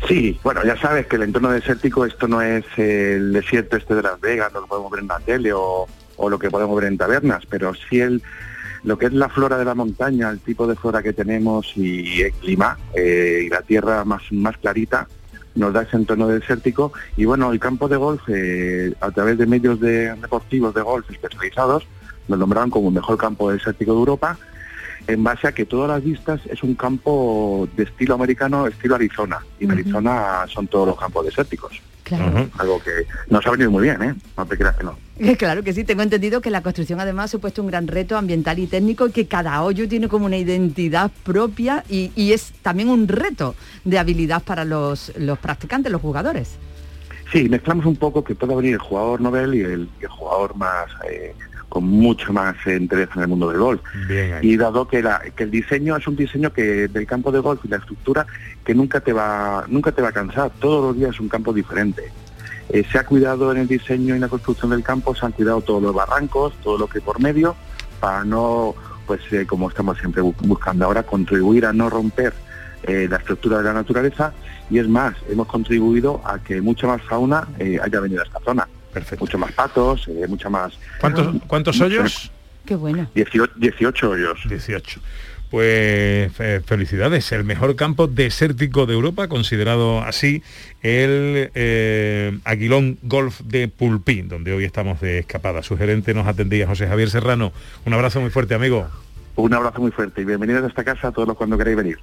[0.06, 4.02] Sí, bueno, ya sabes que el entorno desértico esto no es el desierto este de
[4.02, 5.86] Las Vegas, lo que podemos ver en la tele o,
[6.28, 8.22] lo que podemos ver en tabernas, pero sí el,
[8.84, 12.22] lo que es la flora de la montaña, el tipo de flora que tenemos y
[12.22, 15.08] el clima eh, y la tierra más, más clarita
[15.54, 19.46] nos da ese entorno desértico y bueno, el campo de golf eh, a través de
[19.46, 21.86] medios de, deportivos de golf especializados
[22.28, 24.38] nos nombraron como el mejor campo desértico de Europa
[25.08, 29.38] en base a que todas las vistas es un campo de estilo americano, estilo Arizona.
[29.58, 31.80] Y en Arizona son todos los campos desérticos.
[32.04, 32.48] Claro.
[32.58, 34.14] Algo que nos ha venido muy bien, ¿eh?
[34.36, 34.96] No te creas que no.
[35.36, 38.58] Claro que sí, tengo entendido que la construcción además ha supuesto un gran reto ambiental
[38.58, 43.08] y técnico y que cada hoyo tiene como una identidad propia y, es también un
[43.08, 46.56] reto de habilidad para los, los practicantes, los jugadores.
[47.32, 51.34] Sí, mezclamos un poco que pueda venir el jugador novel y el, jugador más eh,
[51.68, 53.80] con mucho más interés en el mundo del golf.
[54.42, 57.60] y dado que, la, que el diseño es un diseño que del campo de golf
[57.64, 58.26] y la estructura
[58.64, 61.52] que nunca te va, nunca te va a cansar, todos los días es un campo
[61.52, 62.10] diferente.
[62.70, 65.60] Eh, se ha cuidado en el diseño y la construcción del campo, se han cuidado
[65.62, 67.54] todos los barrancos, todo lo que por medio,
[68.00, 68.74] para no,
[69.06, 72.32] pues eh, como estamos siempre bu- buscando ahora, contribuir a no romper
[72.84, 74.32] eh, la estructura de la naturaleza
[74.70, 78.38] y es más, hemos contribuido a que mucha más fauna eh, haya venido a esta
[78.40, 78.68] zona.
[79.18, 80.72] Mucho más patos, eh, mucha más...
[81.00, 82.30] ¿Cuántos, cuántos hoyos?
[82.66, 83.08] Qué bueno.
[83.14, 84.40] 18, 18 hoyos.
[84.48, 85.00] 18.
[85.50, 90.42] Pues fe- felicidades, el mejor campo desértico de Europa, considerado así
[90.82, 95.62] el eh, Aguilón Golf de Pulpí, donde hoy estamos de escapada.
[95.62, 97.52] Su gerente nos atendía José Javier Serrano.
[97.86, 98.88] Un abrazo muy fuerte, amigo.
[99.36, 101.98] Un abrazo muy fuerte y bienvenidos a esta casa a todos los cuando queráis venir.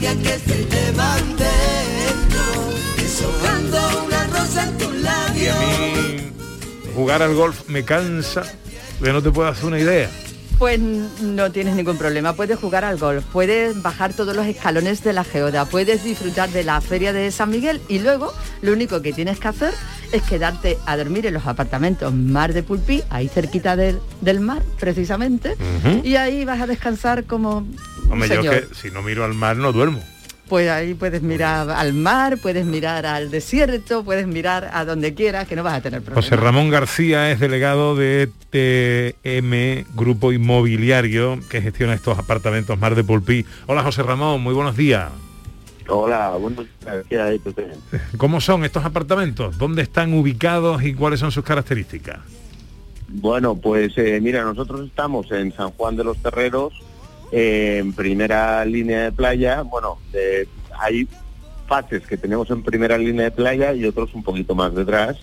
[0.00, 0.64] Que se
[7.00, 8.42] Jugar al golf me cansa,
[9.00, 10.10] pero no te puedo hacer una idea.
[10.58, 15.14] Pues no tienes ningún problema, puedes jugar al golf, puedes bajar todos los escalones de
[15.14, 19.14] la geoda, puedes disfrutar de la feria de San Miguel y luego lo único que
[19.14, 19.72] tienes que hacer
[20.12, 24.62] es quedarte a dormir en los apartamentos Mar de Pulpí, ahí cerquita del, del mar
[24.78, 25.56] precisamente,
[26.04, 27.66] y ahí vas a descansar como
[28.10, 28.68] Hombre, yo señor.
[28.68, 30.04] que si no miro al mar no duermo.
[30.50, 35.46] Pues ahí puedes mirar al mar, puedes mirar al desierto, puedes mirar a donde quieras,
[35.46, 36.20] que no vas a tener problema.
[36.20, 43.04] José Ramón García es delegado de TM Grupo Inmobiliario que gestiona estos apartamentos Mar de
[43.04, 43.46] Pulpí.
[43.68, 45.12] Hola José Ramón, muy buenos días.
[45.86, 46.66] Hola, buenos
[47.08, 47.40] días.
[48.16, 49.56] ¿Cómo son estos apartamentos?
[49.56, 52.18] ¿Dónde están ubicados y cuáles son sus características?
[53.06, 56.72] Bueno, pues eh, mira, nosotros estamos en San Juan de los Terreros,
[57.32, 59.62] eh, en primera línea de playa.
[59.62, 60.46] Bueno, eh,
[60.78, 61.08] hay
[61.66, 65.18] fases que tenemos en primera línea de playa y otros un poquito más detrás.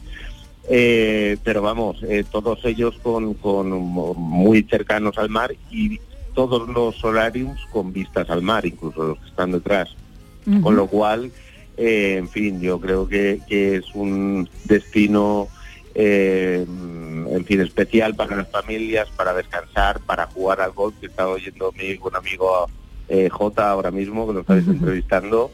[0.70, 6.00] Eh, pero vamos, eh, todos ellos con, con muy cercanos al mar y
[6.34, 9.89] todos los solariums con vistas al mar, incluso los que están detrás.
[10.62, 11.30] Con lo cual,
[11.76, 15.50] eh, en fin, yo creo que, que es un destino,
[15.99, 21.27] eh, en fin, especial para las familias, para descansar, para jugar al golf, que está
[21.27, 22.67] oyendo mi buen amigo
[23.10, 25.51] eh, J ahora mismo, que lo estáis entrevistando.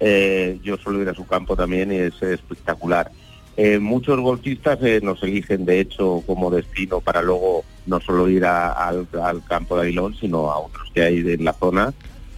[0.00, 3.10] Eh, yo suelo ir a su campo también y es espectacular.
[3.56, 8.44] Eh, muchos golfistas eh, nos eligen, de hecho, como destino para luego no solo ir
[8.44, 11.94] a- al, al campo de Aguilón, sino a otros que hay en la zona.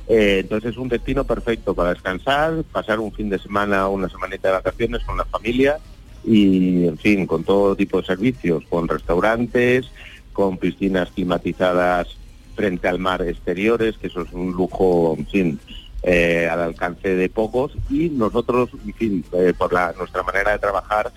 [0.08, 4.48] Eh, entonces es un destino perfecto para descansar, pasar un fin de semana, una semanita
[4.48, 5.78] de vacaciones con la familia
[6.26, 9.86] y, en fin, con todo tipo de servicios, con restaurantes,
[10.32, 12.08] con piscinas climatizadas
[12.54, 15.60] frente al mar exteriores, que eso es un lujo, en fin,
[16.02, 20.58] eh, al alcance de pocos y nosotros, en fin, eh, por la, nuestra manera de
[20.58, 21.12] trabajar,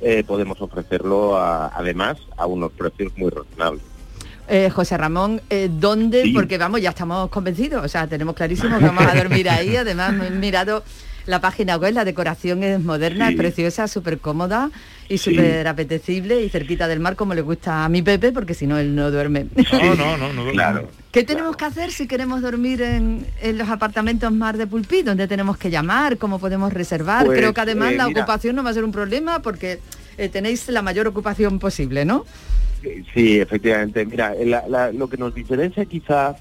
[0.00, 3.82] eh, podemos ofrecerlo a- además a unos precios muy razonables.
[4.46, 6.22] Eh, José Ramón, eh, ¿dónde?
[6.24, 6.32] Sí.
[6.32, 9.74] Porque vamos, ya estamos convencidos, o sea, tenemos clarísimo que vamos a dormir ahí.
[9.76, 10.84] Además, me he mirado
[11.26, 13.34] la página web, la decoración es moderna, Sí.
[13.34, 14.70] es preciosa, súper cómoda
[15.08, 18.66] y súper apetecible y cerquita del mar, como le gusta a mi Pepe, porque si
[18.66, 19.46] no, él no duerme.
[19.72, 20.50] No, no, no, no.
[20.52, 20.88] Claro.
[21.12, 25.02] ¿Qué tenemos que hacer si queremos dormir en, en los apartamentos Mar de Pulpí?
[25.02, 26.18] ¿Dónde tenemos que llamar?
[26.18, 27.24] ¿Cómo podemos reservar?
[27.26, 28.22] Pues, Creo que además eh, la mira.
[28.22, 29.78] ocupación no va a ser un problema porque
[30.18, 32.24] eh, tenéis la mayor ocupación posible, ¿no?
[33.14, 34.04] Sí, efectivamente.
[34.04, 36.36] Mira, la- la- lo que nos diferencia quizá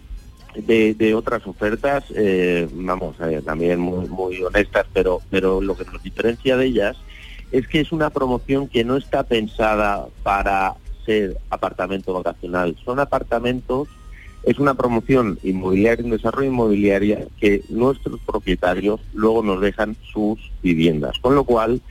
[0.55, 5.85] de, de otras ofertas, eh, vamos, eh, también muy, muy honestas, pero, pero lo que
[5.85, 6.97] nos diferencia de ellas
[7.51, 12.75] es que es una promoción que no está pensada para ser apartamento vacacional.
[12.83, 13.87] Son apartamentos,
[14.43, 21.19] es una promoción inmobiliaria, un desarrollo inmobiliaria que nuestros propietarios luego nos dejan sus viviendas.
[21.19, 21.81] Con lo cual,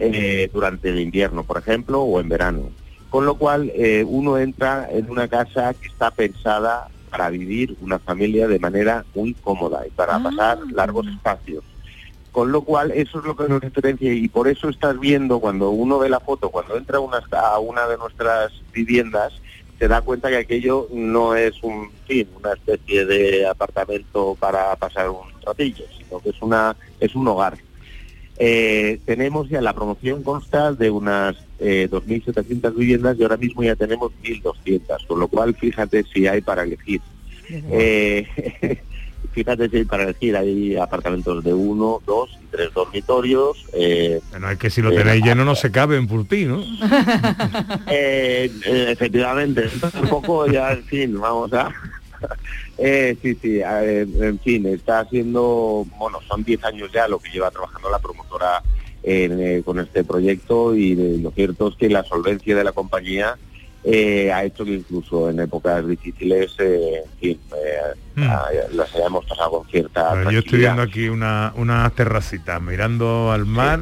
[0.00, 2.70] eh, durante el invierno, por ejemplo, o en verano.
[3.08, 7.98] Con lo cual, eh, uno entra en una casa que está pensada para vivir una
[7.98, 11.64] familia de manera muy cómoda y para pasar largos espacios.
[12.30, 15.70] Con lo cual, eso es lo que nos diferencia y por eso estás viendo cuando
[15.70, 19.32] uno ve la foto, cuando entra una- a una de nuestras viviendas,
[19.78, 25.08] se da cuenta que aquello no es un fin, una especie de apartamento para pasar
[25.08, 27.56] un ratillo, sino que es una es un hogar.
[28.38, 33.76] Eh, tenemos ya la promoción consta de unas eh, 2.700 viviendas y ahora mismo ya
[33.76, 37.00] tenemos 1.200, con lo cual fíjate si hay para elegir.
[37.48, 38.26] Eh,
[39.32, 43.64] fíjate si hay para elegir, hay apartamentos de uno, dos y tres dormitorios.
[43.72, 46.62] Eh, Bueno, es que si lo eh, tenéis lleno no se cabe en Pulpí, ¿no?
[47.86, 49.64] eh, eh, efectivamente,
[50.02, 51.72] un poco ya, en fin, vamos a...
[52.78, 57.30] Eh, sí, sí, eh, en fin, está haciendo, bueno, son 10 años ya lo que
[57.30, 58.62] lleva trabajando la promotora
[59.02, 63.38] eh, con este proyecto y de- lo cierto es que la solvencia de la compañía
[63.84, 67.76] eh, ha hecho que incluso en épocas difíciles, eh, en fin, eh,
[68.16, 68.28] Hmm.
[68.72, 73.44] las hayamos pasado con cierta Bueno, yo estoy viendo aquí una, una terracita mirando al
[73.46, 73.80] mar,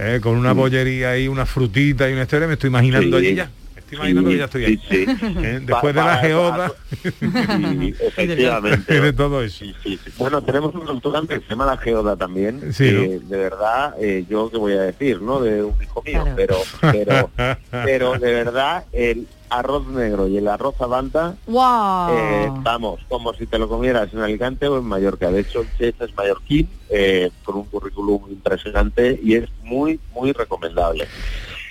[0.00, 3.26] eh, con una bollería ahí, una frutita y una historia, me estoy imaginando Sí.
[3.26, 3.50] allí ya.
[3.90, 4.76] Me estoy imaginando Sí, que ya estoy ahí.
[4.88, 5.38] sí, sí.
[5.44, 6.72] Eh, Después de la geoda.
[7.18, 9.00] Sí, efectivamente.
[9.00, 9.64] de todo eso.
[9.64, 10.12] Sí, sí, sí.
[10.18, 14.24] Bueno, tenemos un restaurante que se llama La Geoda también, Sí, que de verdad, eh,
[14.28, 15.40] yo qué voy a decir, ¿no?
[15.40, 17.30] De un hijo mío, pero, pero,
[17.70, 22.08] pero de verdad, el arroz negro y el arroz a banda, ¡Wow!
[22.10, 25.30] eh, vamos, como si te lo comieras en Alicante o en Mallorca.
[25.30, 30.32] De hecho, el chef es mallorquín, eh, con un currículum impresionante y es muy, muy
[30.32, 31.06] recomendable.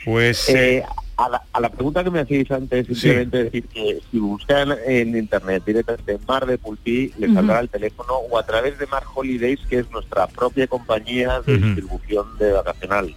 [0.06, 0.84] Pues Eh,
[1.18, 5.18] a, la, a la pregunta que me hacéis antes, simplemente decir que si buscan en
[5.18, 7.36] internet directamente Mar de Pulpí, les Ujú.
[7.40, 11.58] saldrá el teléfono o a través de Mar Holidays, que es nuestra propia compañía de
[11.58, 13.16] distribución de vacacional.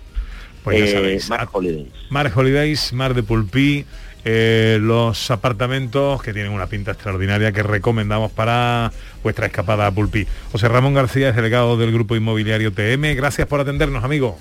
[0.65, 1.89] Pues ya Eh, sabéis, Mar Holidays.
[2.11, 3.85] Mar Holidays, Mar de Pulpí,
[4.25, 8.93] eh, los apartamentos que tienen una pinta extraordinaria que recomendamos para
[9.23, 10.27] vuestra escapada a Pulpí.
[10.53, 13.15] José Ramón García es delegado del Grupo Inmobiliario TM.
[13.15, 14.39] Gracias por atendernos, amigo.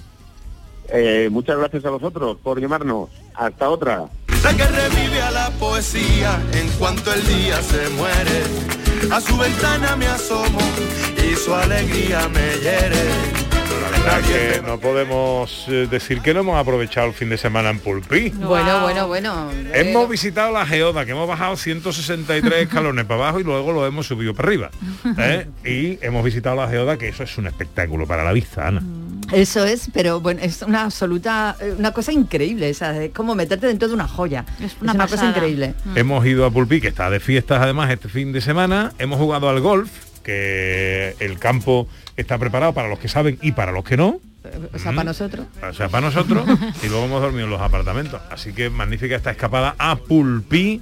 [0.92, 3.10] Eh, muchas gracias a vosotros por llamarnos.
[3.36, 4.06] Hasta otra.
[4.44, 8.44] La que revive a la poesía en cuanto el día se muere.
[9.12, 10.60] A su ventana me asomo
[11.18, 13.50] y su alegría me hiere.
[13.82, 17.70] La verdad que no podemos eh, decir que no hemos aprovechado el fin de semana
[17.70, 18.30] en Pulpí.
[18.30, 19.52] Bueno, bueno, bueno.
[19.74, 24.08] Hemos visitado la geoda, que hemos bajado 163 escalones para abajo y luego lo hemos
[24.08, 24.72] subido para arriba.
[25.18, 25.48] ¿eh?
[25.66, 28.82] Y hemos visitado la geoda, que eso es un espectáculo para la vista, Ana.
[29.32, 32.82] Eso es, pero bueno, es una absoluta, eh, una cosa increíble, es
[33.14, 34.46] como meterte dentro de una joya.
[34.60, 35.74] Es una una, cosa increíble.
[35.96, 38.94] Hemos ido a Pulpí, que está de fiestas además este fin de semana.
[38.98, 39.90] Hemos jugado al golf,
[40.24, 44.20] que el campo está preparado para los que saben y para los que no.
[44.74, 45.48] O sea, para nosotros.
[45.62, 46.48] O sea, para nosotros.
[46.84, 48.22] y luego hemos dormido en los apartamentos.
[48.30, 50.82] Así que magnífica esta escapada a Pulpí.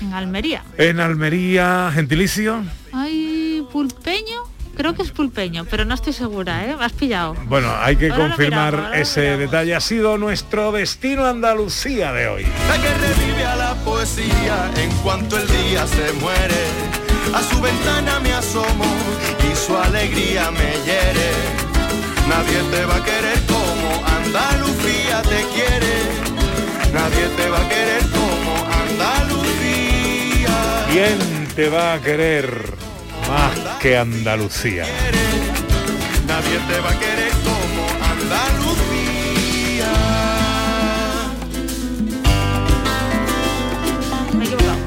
[0.00, 0.64] En Almería.
[0.78, 2.64] En Almería, gentilicio.
[2.92, 4.61] Ay, pulpeño.
[4.76, 6.74] Creo que es pulpeño, pero no estoy segura, ¿eh?
[6.76, 7.34] Me has pillado.
[7.46, 9.74] Bueno, hay que Ahora confirmar miramos, ese detalle.
[9.74, 12.46] Ha sido nuestro destino Andalucía de hoy.
[12.68, 16.64] La que revive a la poesía en cuanto el día se muere.
[17.34, 18.84] A su ventana me asomo
[19.50, 21.30] y su alegría me hiere.
[22.28, 25.92] Nadie te va a querer como Andalucía te quiere.
[26.92, 30.54] Nadie te va a querer como Andalucía.
[30.90, 32.91] ¿Quién te va a querer
[33.32, 34.84] más que Andalucía?
[36.26, 39.92] Nadie te va a querer como Andalucía.
[44.36, 44.78] Me he equivocado.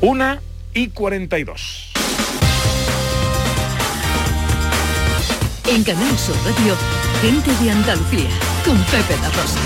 [0.00, 0.40] Una
[0.74, 1.92] y 42.
[5.68, 6.74] En Canal Sur Radio,
[7.20, 8.30] gente de Andalucía,
[8.64, 9.60] con Pepe La Rosa.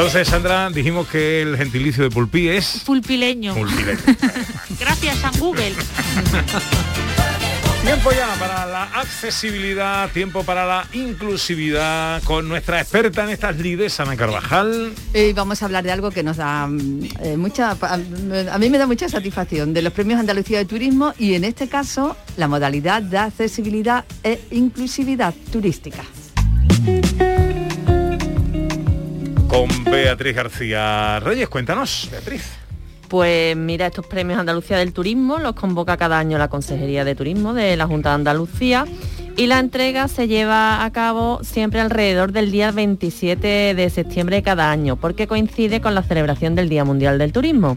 [0.00, 3.54] Entonces, Sandra, dijimos que el gentilicio de Pulpí es Pulpileño.
[3.54, 3.98] Pulpileño.
[4.80, 5.74] Gracias, San Google.
[7.84, 14.00] Tiempo ya para la accesibilidad, tiempo para la inclusividad con nuestra experta en estas lides,
[14.00, 14.94] Ana Carvajal.
[15.12, 18.70] Y vamos a hablar de algo que nos da mm, eh, mucha, a, a mí
[18.70, 22.48] me da mucha satisfacción, de los premios Andalucía de Turismo y en este caso la
[22.48, 26.04] modalidad de accesibilidad e inclusividad turística.
[29.50, 32.52] Con Beatriz García Reyes, cuéntanos, Beatriz.
[33.08, 37.52] Pues mira, estos premios Andalucía del Turismo los convoca cada año la Consejería de Turismo
[37.52, 38.86] de la Junta de Andalucía
[39.36, 44.42] y la entrega se lleva a cabo siempre alrededor del día 27 de septiembre de
[44.44, 47.76] cada año, porque coincide con la celebración del Día Mundial del Turismo.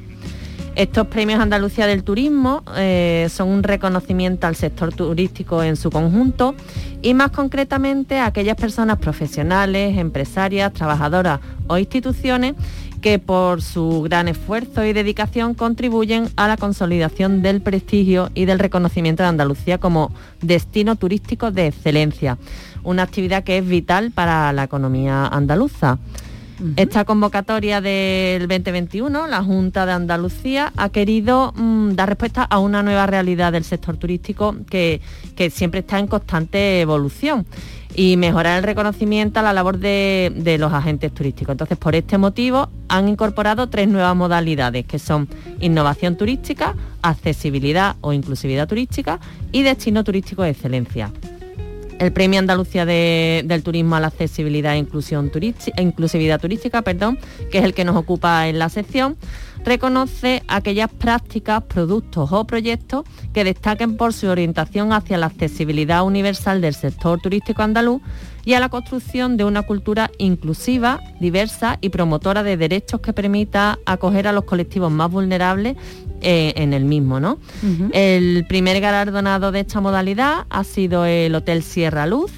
[0.75, 6.55] Estos premios Andalucía del Turismo eh, son un reconocimiento al sector turístico en su conjunto
[7.03, 12.55] y más concretamente a aquellas personas profesionales, empresarias, trabajadoras o instituciones
[13.01, 18.57] que por su gran esfuerzo y dedicación contribuyen a la consolidación del prestigio y del
[18.57, 20.11] reconocimiento de Andalucía como
[20.41, 22.39] destino turístico de excelencia,
[22.83, 25.99] una actividad que es vital para la economía andaluza.
[26.77, 32.81] Esta convocatoria del 2021, la Junta de Andalucía ha querido mm, dar respuesta a una
[32.81, 35.01] nueva realidad del sector turístico que,
[35.51, 37.45] siempre está en constante evolución
[37.95, 41.53] y mejorar el reconocimiento a la labor de los agentes turísticos.
[41.53, 45.27] Entonces, por este motivo, han incorporado tres nuevas modalidades, que son
[45.59, 49.19] innovación turística, accesibilidad o inclusividad turística
[49.51, 51.11] y destino turístico de excelencia.
[51.99, 57.17] El Premio Andalucía de- del Turismo a la Accesibilidad e Inclusión e Inclusividad Turística, perdón,
[57.51, 59.15] que es el que nos ocupa en la sección,
[59.63, 66.59] reconoce aquellas prácticas, productos o proyectos que destaquen por su orientación hacia la accesibilidad universal
[66.59, 68.01] del sector turístico andaluz
[68.45, 73.79] y a la construcción de una cultura inclusiva, diversa y promotora de derechos que permita
[73.85, 75.77] acoger a los colectivos más vulnerables
[76.21, 77.19] eh, en el mismo.
[77.19, 77.39] ¿no?
[77.93, 82.31] El primer galardonado de esta modalidad ha sido el Hotel Sierra Luz,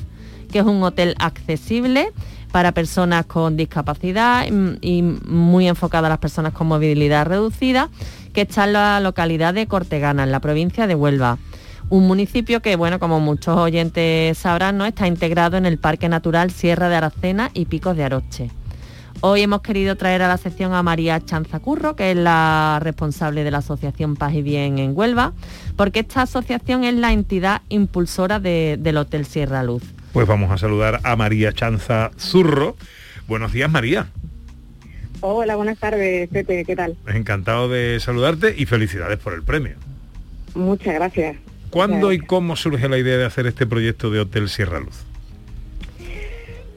[0.52, 2.12] que es un hotel accesible
[2.52, 4.46] para personas con discapacidad
[4.82, 7.90] y muy enfocado a las personas con movilidad reducida,
[8.32, 11.38] que está en la localidad de Cortegana, en la provincia de Huelva.
[11.90, 14.86] Un municipio que, bueno, como muchos oyentes sabrán, ¿no?
[14.86, 18.50] está integrado en el Parque Natural Sierra de Aracena y Picos de Aroche.
[19.22, 23.52] Hoy hemos querido traer a la sección a María Chanzacurro, que es la responsable de
[23.52, 25.34] la Asociación Paz y Bien en Huelva,
[25.76, 29.84] porque esta asociación es la entidad impulsora del Hotel Sierra Luz.
[30.12, 32.76] Pues vamos a saludar a María Chanza Zurro.
[33.28, 34.08] Buenos días, María.
[35.22, 36.98] Hola, buenas tardes, Pepe, ¿qué tal?
[37.08, 39.76] Encantado de saludarte y felicidades por el premio.
[40.56, 41.38] Muchas gracias.
[41.76, 45.04] ¿Cuándo y cómo surge la idea de hacer este proyecto de Hotel Sierra Luz?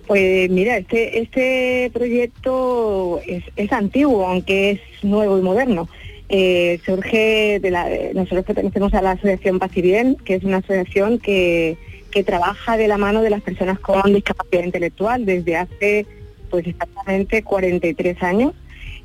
[0.08, 5.88] Pues mira, este, este proyecto es, antiguo, aunque es nuevo y moderno.
[6.28, 7.88] Eh, surge de la...
[8.12, 11.78] Nosotros pertenecemos a la Asociación Paz y Bien, que es una asociación que
[12.10, 16.06] que trabaja de la mano de las personas con discapacidad intelectual desde hace
[16.50, 18.54] pues exactamente 43 años.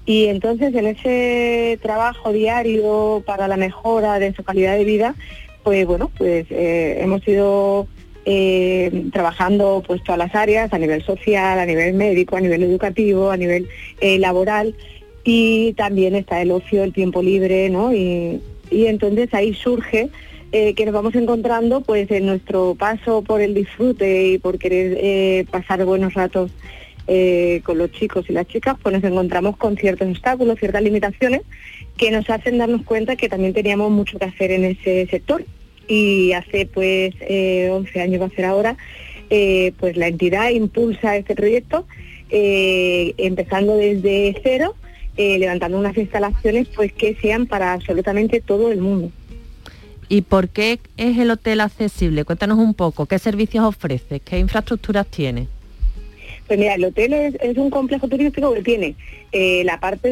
[0.06, 5.16] Y entonces en ese trabajo diario para la mejora de su calidad de vida,
[5.64, 7.88] pues bueno, pues eh, hemos ido
[8.26, 13.32] eh, trabajando pues todas las áreas, a nivel social, a nivel médico, a nivel educativo,
[13.32, 13.68] a nivel
[14.02, 14.76] eh, laboral,
[15.24, 17.94] y también está el ocio, el tiempo libre, ¿no?
[17.94, 20.10] Y, y entonces ahí surge
[20.56, 24.98] eh, que nos vamos encontrando pues en nuestro paso por el disfrute y por querer
[25.02, 26.52] eh, pasar buenos ratos
[27.08, 31.42] eh, con los chicos y las chicas, pues nos encontramos con ciertos obstáculos, ciertas limitaciones
[31.98, 35.46] que nos hacen darnos cuenta que también teníamos mucho que hacer en ese sector.
[35.88, 38.78] Y hace pues 11 años va a ser ahora,
[39.30, 41.86] pues la entidad impulsa este proyecto,
[42.30, 44.76] empezando desde cero,
[45.18, 49.12] levantando unas instalaciones pues que sean para absolutamente todo el mundo.
[50.10, 52.24] ¿Y por qué es el hotel accesible?
[52.24, 54.20] Cuéntanos un poco, ¿qué servicios ofrece?
[54.20, 55.48] ¿Qué infraestructuras tiene?
[56.48, 58.96] Pues mira, el hotel es, un complejo turístico que tiene
[59.32, 60.12] eh, la parte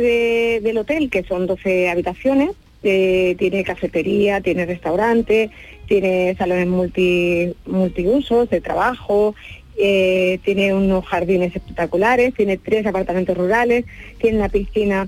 [0.61, 2.51] del hotel, que son 12 habitaciones,
[2.83, 5.51] eh, tiene cafetería, tiene restaurante,
[5.87, 9.35] tiene salones multi, multiusos de trabajo,
[9.77, 13.85] eh, tiene unos jardines espectaculares, tiene tres apartamentos rurales,
[14.19, 15.07] tiene una piscina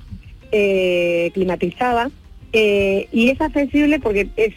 [1.33, 2.11] climatizada
[2.51, 4.53] y es accesible porque es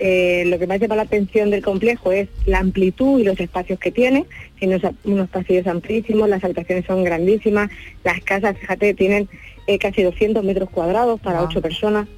[0.00, 3.78] eh, lo que más llama la atención del complejo es la amplitud y los espacios
[3.78, 4.24] que tiene.
[4.58, 7.70] Tiene unos, pasillos amplísimos, las habitaciones son grandísimas,
[8.02, 9.28] las casas, fíjate, tienen
[9.66, 12.08] eh, casi 200 metros cuadrados para ocho personas.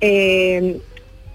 [0.00, 0.78] Eh,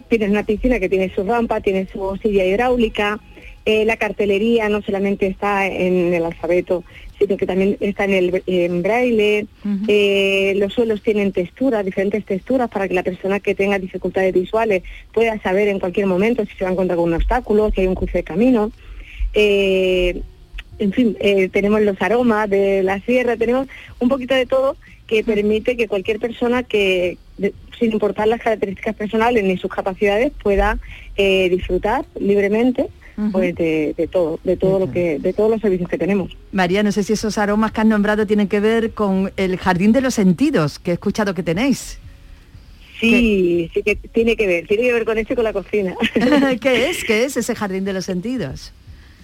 [0.09, 3.19] tienes una piscina que tiene su rampa, tiene su silla hidráulica,
[3.65, 6.83] eh, la cartelería no solamente está en el alfabeto,
[7.23, 9.47] sino que también está en el braille.
[9.87, 14.83] Eh, los suelos tienen texturas, diferentes texturas, para que la persona que tenga dificultades visuales
[15.13, 17.87] pueda saber en cualquier momento si se va a encontrar con un obstáculo, si hay
[17.87, 18.71] un cruce de camino.
[19.33, 20.21] Eh,
[20.79, 21.15] en fin,
[21.51, 23.67] tenemos los aromas de la sierra, tenemos
[23.99, 24.75] un poquito de todo
[25.07, 27.17] que permite que cualquier persona que,
[27.79, 30.79] sin importar las características personales ni sus capacidades, pueda
[31.15, 32.87] disfrutar libremente
[33.31, 36.35] pues de, todo, de todo lo que, de todos los servicios que tenemos.
[36.51, 39.91] María, no sé si esos aromas que has nombrado tienen que ver con el jardín
[39.91, 41.99] de los sentidos que he escuchado que tenéis.
[42.99, 45.95] Sí, sí que tiene que ver, tiene que ver con eso y con la cocina.
[46.61, 47.03] ¿Qué es?
[47.07, 48.71] ¿Qué es ese jardín de los sentidos?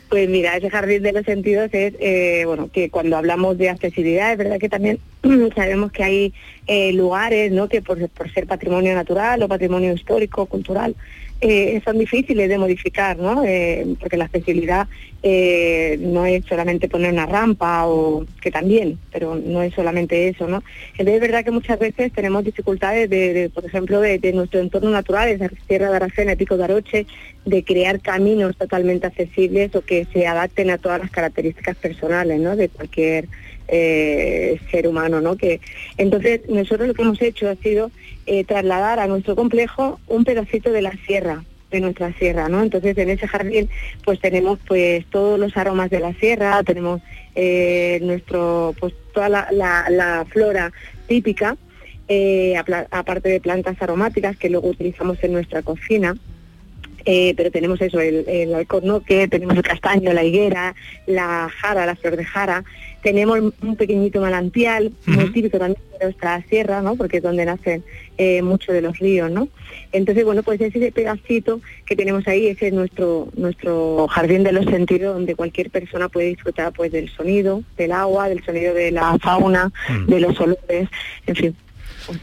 [0.09, 4.31] Pues mira, ese jardín de los sentidos es, eh, bueno, que cuando hablamos de accesibilidad,
[4.31, 4.99] es verdad que también
[5.55, 6.33] sabemos que hay
[6.65, 7.69] eh, lugares, ¿no?
[7.69, 10.95] Que por, por ser patrimonio natural o patrimonio histórico, cultural,
[11.41, 13.43] eh, son difíciles de modificar, ¿no?
[13.45, 14.87] Eh, porque la accesibilidad
[15.23, 20.47] eh, no es solamente poner una rampa o que también, pero no es solamente eso,
[20.47, 20.63] ¿no?
[20.91, 25.29] Entonces es verdad que muchas veces tenemos dificultades de, por ejemplo, de, nuestro entorno natural,
[25.29, 27.05] esa Sierra de Aracena, Pico de Aroche,
[27.45, 32.55] de crear caminos totalmente accesibles o que se adapten a todas las características personales, ¿no?
[32.57, 33.29] De cualquier
[33.71, 35.37] eh, ser humano, ¿no?
[35.37, 35.61] Que
[35.97, 37.91] entonces nosotros lo que hemos hecho ha sido
[38.25, 42.63] eh, trasladar a nuestro complejo un pedacito de la sierra, de nuestra sierra, ¿no?
[42.63, 43.69] Entonces en ese jardín
[44.03, 47.01] pues tenemos pues todos los aromas de la sierra, tenemos
[47.35, 50.71] eh, nuestro pues toda la, flora
[51.07, 51.55] típica,
[52.91, 56.15] aparte de plantas aromáticas que luego utilizamos en nuestra cocina.
[57.05, 60.75] Eh, pero tenemos eso, el, el alcornoque, tenemos el castaño, la higuera,
[61.05, 62.63] la jara, la flor de jara,
[63.01, 66.95] tenemos un pequeñito manantial, muy típico también de nuestra sierra, ¿no?
[66.95, 67.83] Porque es donde nacen
[68.17, 69.47] eh, muchos de los ríos, ¿no?
[69.91, 74.65] Entonces, bueno, pues ese pedacito que tenemos ahí, ese es nuestro, nuestro jardín de los
[74.65, 79.17] sentidos, donde cualquier persona puede disfrutar pues del sonido, del agua, del sonido de la
[79.19, 79.71] fauna,
[80.07, 80.89] de los olores,
[81.25, 81.55] en fin.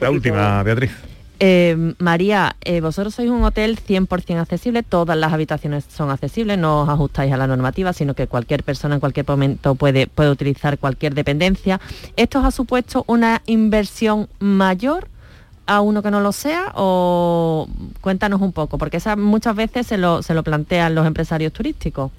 [0.01, 0.93] La última, Beatriz.
[1.39, 6.83] Eh, María, eh, vosotros sois un hotel 100% accesible, todas las habitaciones son accesibles, no
[6.83, 10.79] os ajustáis a la normativa, sino que cualquier persona en cualquier momento puede, puede utilizar
[10.79, 11.79] cualquier dependencia.
[12.17, 15.09] ¿Esto os ha supuesto una inversión mayor
[15.67, 16.73] a uno que no lo sea?
[16.75, 17.69] O
[18.01, 22.13] cuéntanos un poco, porque esa muchas veces se lo, se lo plantean los empresarios turísticos.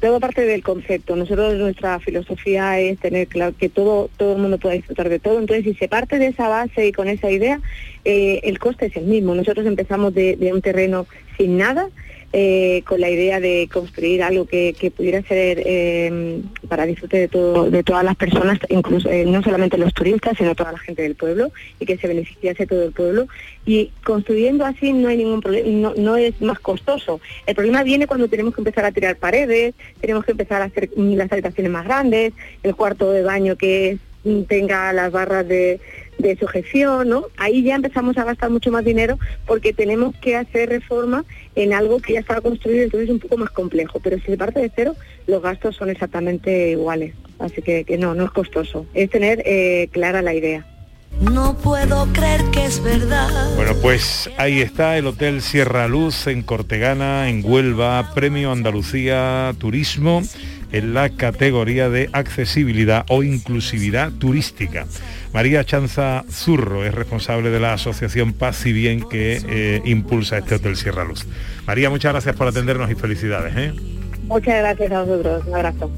[0.00, 1.14] Todo parte del concepto.
[1.14, 5.38] Nosotros nuestra filosofía es tener claro que todo todo el mundo pueda disfrutar de todo.
[5.38, 7.60] Entonces, si se parte de esa base y con esa idea,
[8.04, 9.34] eh, el coste es el mismo.
[9.34, 11.88] Nosotros empezamos de, de un terreno sin nada,
[12.32, 17.28] eh, con la idea de construir algo que, que pudiera ser eh, para disfrute de
[17.28, 21.02] todo, de todas las personas, incluso eh, no solamente los turistas, sino toda la gente
[21.02, 21.50] del pueblo,
[21.80, 23.26] y que se beneficiase todo el pueblo.
[23.66, 27.20] Y construyendo así no hay ningún problema, no, no es más costoso.
[27.46, 30.90] El problema viene cuando tenemos que empezar a tirar paredes, tenemos que empezar a hacer
[30.94, 34.09] mm, las habitaciones más grandes, el cuarto de baño que mm,
[34.48, 35.80] tenga las barras de,
[36.18, 37.24] de sujeción, ¿no?
[37.36, 42.00] Ahí ya empezamos a gastar mucho más dinero porque tenemos que hacer reforma en algo
[42.00, 44.00] que ya estaba construido, entonces es un poco más complejo.
[44.02, 44.94] Pero si se parte de cero,
[45.26, 47.14] los gastos son exactamente iguales.
[47.38, 48.86] Así que, que no, no es costoso.
[48.94, 50.66] Es tener eh, clara la idea.
[51.20, 53.28] No puedo creer que es verdad.
[53.56, 60.22] Bueno, pues ahí está el Hotel Sierra Luz en Cortegana, en Huelva, Premio Andalucía Turismo
[60.72, 64.86] en la categoría de accesibilidad o inclusividad turística.
[65.32, 70.56] María Chanza Zurro es responsable de la asociación Paz y Bien que eh, impulsa este
[70.56, 71.26] Hotel Sierra Luz.
[71.66, 73.54] María, muchas gracias por atendernos y felicidades.
[73.56, 73.72] ¿eh?
[74.24, 75.44] Muchas gracias a vosotros.
[75.46, 75.90] Un abrazo.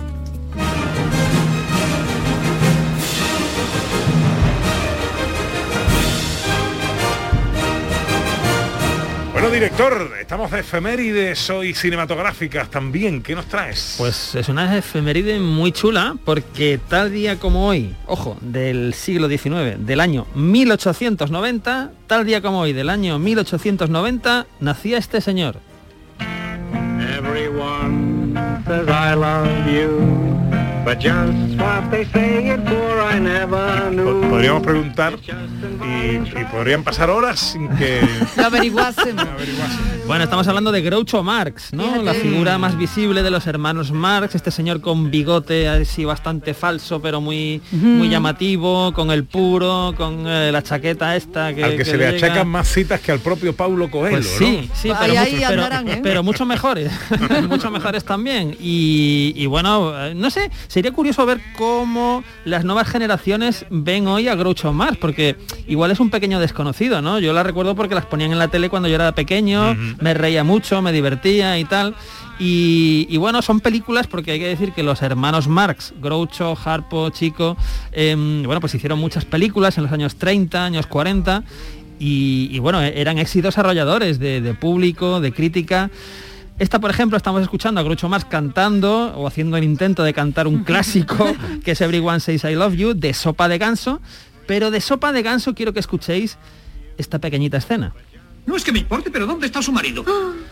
[9.53, 13.23] Director, estamos de efemérides hoy cinematográficas también.
[13.23, 13.97] ¿Qué nos traes?
[13.99, 19.77] Pues es una efeméride muy chula porque tal día como hoy, ojo, del siglo XIX,
[19.79, 25.57] del año 1890, tal día como hoy, del año 1890, nacía este señor.
[27.19, 28.35] Everyone
[28.65, 30.32] says I love you,
[30.85, 34.21] but just what they say it for I never knew.
[34.29, 38.01] Podríamos preguntar y, y podrían pasar horas sin que
[38.37, 40.07] Lo.
[40.07, 41.85] Bueno, estamos hablando de Groucho Marx, ¿no?
[41.85, 42.05] Fíjate.
[42.05, 47.01] La figura más visible de los hermanos Marx, este señor con bigote así bastante falso,
[47.01, 51.77] pero muy, muy llamativo, con el puro, con eh, la chaqueta esta que, al que,
[51.79, 52.27] que se le llega.
[52.27, 54.75] achacan más citas que al propio Paulo Coelho, Pues sí, ¿no?
[54.75, 56.01] sí, pero, ahí mucho, pero- andarán, ¿eh?
[56.03, 56.91] pero mucho mejores,
[57.49, 58.57] mucho mejores también.
[58.61, 64.29] Y, y bueno, eh, no sé, sería curioso ver cómo las nuevas generaciones ven hoy
[64.29, 67.19] a Groucho Marx, porque igual es un pequeño desconocido, ¿no?
[67.19, 70.45] Yo la recuerdo porque las ponían en la tele cuando yo era pequeño, me reía
[70.45, 71.95] mucho, me divertía y tal.
[72.39, 77.11] Y, y bueno, son películas porque hay que decir que los hermanos Marx, Groucho, Harpo,
[77.11, 77.59] Chico,
[77.93, 81.45] em, bueno, pues hicieron muchas películas en los años 30, años 40
[81.99, 85.91] y, y, bueno, eran éxitos arrolladores de, de público, de crítica.
[86.59, 90.47] Esta, por ejemplo, estamos escuchando a Groucho Marx cantando o haciendo el intento de cantar
[90.47, 91.35] un clásico
[91.65, 94.01] que es Everyone Says I Love You de Sopa de Ganso,
[94.47, 96.39] pero de Sopa de Ganso quiero que escuchéis
[96.99, 97.95] esta pequeñita escena.
[98.45, 100.05] No es que me importe, pero ¿dónde está su marido?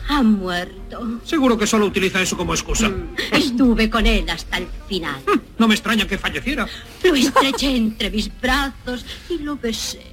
[0.09, 1.21] Ha muerto.
[1.25, 2.91] Seguro que solo utiliza eso como excusa.
[3.33, 5.21] Estuve con él hasta el final.
[5.59, 6.69] No me extraña que falleciera.
[7.03, 10.10] Lo estreché entre mis brazos y lo besé.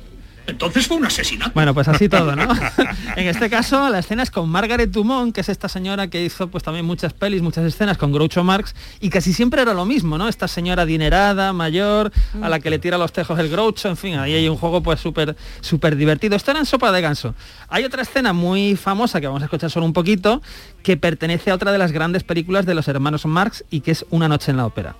[0.48, 1.52] Entonces fue un asesinato.
[1.54, 2.48] Bueno, pues así todo, ¿no?
[3.16, 6.48] en este caso, la escena es con Margaret Dumont, que es esta señora que hizo
[6.48, 10.18] pues también muchas pelis, muchas escenas con Groucho Marx, y casi siempre era lo mismo,
[10.18, 10.28] ¿no?
[10.30, 14.16] Esta señora adinerada, mayor, a la que le tira los tejos el Groucho, en fin,
[14.16, 16.36] ahí hay un juego pues súper súper divertido.
[16.36, 17.36] Esto era en Sopa de Ganso.
[17.68, 20.42] Hay otra escena muy famosa que vamos a escuchar solo un poquito,
[20.82, 24.06] que pertenece a otra de las grandes películas de los hermanos Marx y que es
[24.10, 24.96] Una noche en la ópera.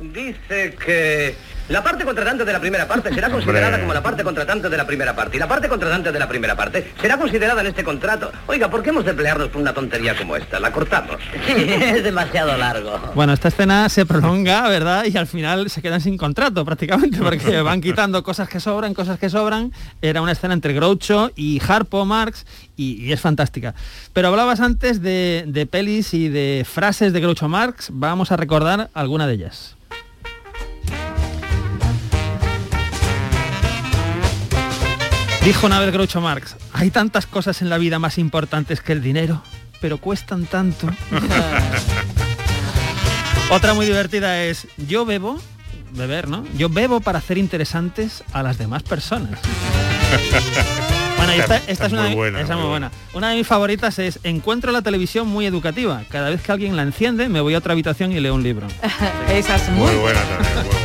[0.00, 1.34] Dice que
[1.68, 4.86] la parte contratante de la primera parte será considerada como la parte contratante de la
[4.86, 8.32] primera parte y la parte contratante de la primera parte será considerada en este contrato.
[8.46, 10.60] Oiga, ¿por qué hemos de pelearnos por una tontería como esta?
[10.60, 11.16] La cortamos.
[11.48, 13.00] Sí, es demasiado largo.
[13.14, 15.04] Bueno, esta escena se prolonga, ¿verdad?
[15.06, 19.18] Y al final se quedan sin contrato prácticamente, porque van quitando cosas que sobran, cosas
[19.18, 19.72] que sobran.
[20.02, 22.46] Era una escena entre Groucho y Harpo Marx
[22.78, 23.74] y, y es fantástica.
[24.14, 27.90] Pero hablabas antes de, de pelis y de frases de Groucho Marx.
[27.92, 29.74] Vamos a recordar alguna de ellas.
[35.44, 39.00] Dijo una vez Groucho Marx, hay tantas cosas en la vida más importantes que el
[39.00, 39.42] dinero,
[39.80, 40.86] pero cuestan tanto.
[43.50, 45.40] Otra muy divertida es, yo bebo,
[45.92, 46.44] beber, ¿no?
[46.58, 49.40] Yo bebo para hacer interesantes a las demás personas.
[51.18, 52.90] Bueno, y esta, esta es una, muy de- buena, esa muy muy buena.
[53.12, 56.02] Una de mis favoritas es, encuentro la televisión muy educativa.
[56.08, 58.66] Cada vez que alguien la enciende, me voy a otra habitación y leo un libro.
[59.30, 60.78] Esa es Muy buena también, muy buena.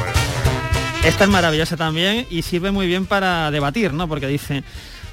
[1.05, 4.07] Esta es maravillosa también y sirve muy bien para debatir, ¿no?
[4.07, 4.63] Porque dice,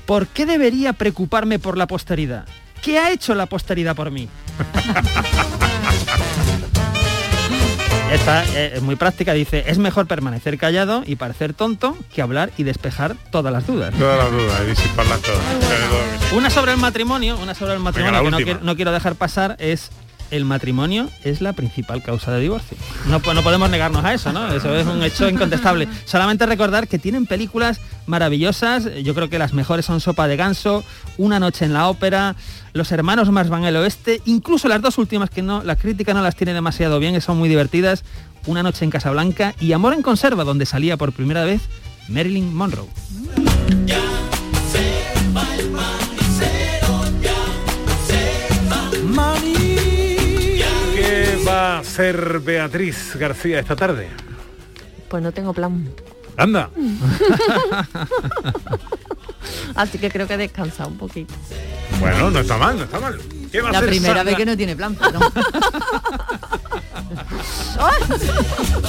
[0.06, 2.46] ¿por qué debería preocuparme por la posteridad?
[2.80, 4.28] ¿Qué ha hecho la posteridad por mí?
[8.10, 12.50] Esta eh, es muy práctica, dice, es mejor permanecer callado y parecer tonto que hablar
[12.56, 13.94] y despejar todas las dudas.
[13.94, 15.40] Todas las dudas, y disiparlas todas.
[16.32, 18.44] Una sobre el matrimonio, una sobre el matrimonio que no última.
[18.44, 19.90] quiero, no quiero dejar pasar es
[20.30, 22.76] el matrimonio es la principal causa de divorcio.
[23.06, 24.52] No, no podemos negarnos a eso, ¿no?
[24.52, 25.88] Eso es un hecho incontestable.
[26.04, 30.84] Solamente recordar que tienen películas maravillosas, yo creo que las mejores son Sopa de Ganso,
[31.18, 32.36] Una noche en la ópera,
[32.72, 36.22] Los hermanos más van al oeste, incluso las dos últimas que no, la crítica no
[36.22, 38.04] las tiene demasiado bien, que son muy divertidas,
[38.46, 41.62] Una noche en Casablanca y Amor en conserva, donde salía por primera vez
[42.08, 42.88] Marilyn Monroe.
[51.60, 54.08] Va a hacer Beatriz García esta tarde?
[55.08, 55.92] Pues no tengo plan.
[56.36, 56.70] Anda.
[59.74, 61.34] Así que creo que he descansado un poquito.
[61.98, 63.18] Bueno, no está mal, no está mal.
[63.52, 64.24] ¿Qué va a La hacer primera Sandra?
[64.30, 65.22] vez que no tiene plan, perdón.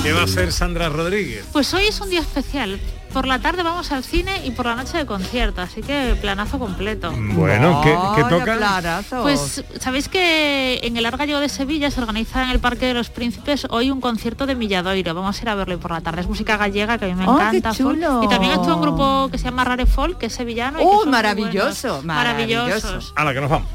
[0.03, 1.45] ¿Qué va a hacer Sandra Rodríguez?
[1.51, 2.79] Pues hoy es un día especial.
[3.13, 6.57] Por la tarde vamos al cine y por la noche de concierto, así que planazo
[6.59, 7.11] completo.
[7.13, 9.01] Bueno, ¿qué, qué toca?
[9.21, 12.93] Pues sabéis que en el Art Gallego de Sevilla se organiza en el Parque de
[12.93, 15.13] los Príncipes hoy un concierto de Milladoiro.
[15.13, 16.21] Vamos a ir a verlo hoy por la tarde.
[16.21, 17.73] Es música gallega que a mí me Oh, qué encanta.
[17.73, 17.95] folk.
[17.99, 18.23] chulo.
[18.23, 20.79] Y también estuvo un grupo que se llama Rare Folk, que es sevillano.
[20.79, 22.01] y que ¡Oh, muy maravilloso.
[22.03, 23.13] Maravillosos.
[23.17, 23.67] A la que nos vamos.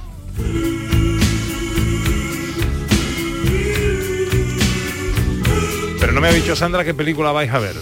[6.00, 7.74] Pero no me ha dicho Sandra qué película vais a ver.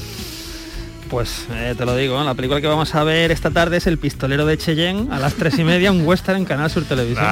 [1.15, 3.99] Pues eh, te lo digo, la película que vamos a ver esta tarde es El
[3.99, 7.25] pistolero de Cheyenne a las tres y media, un western en Canal Sur Televisión.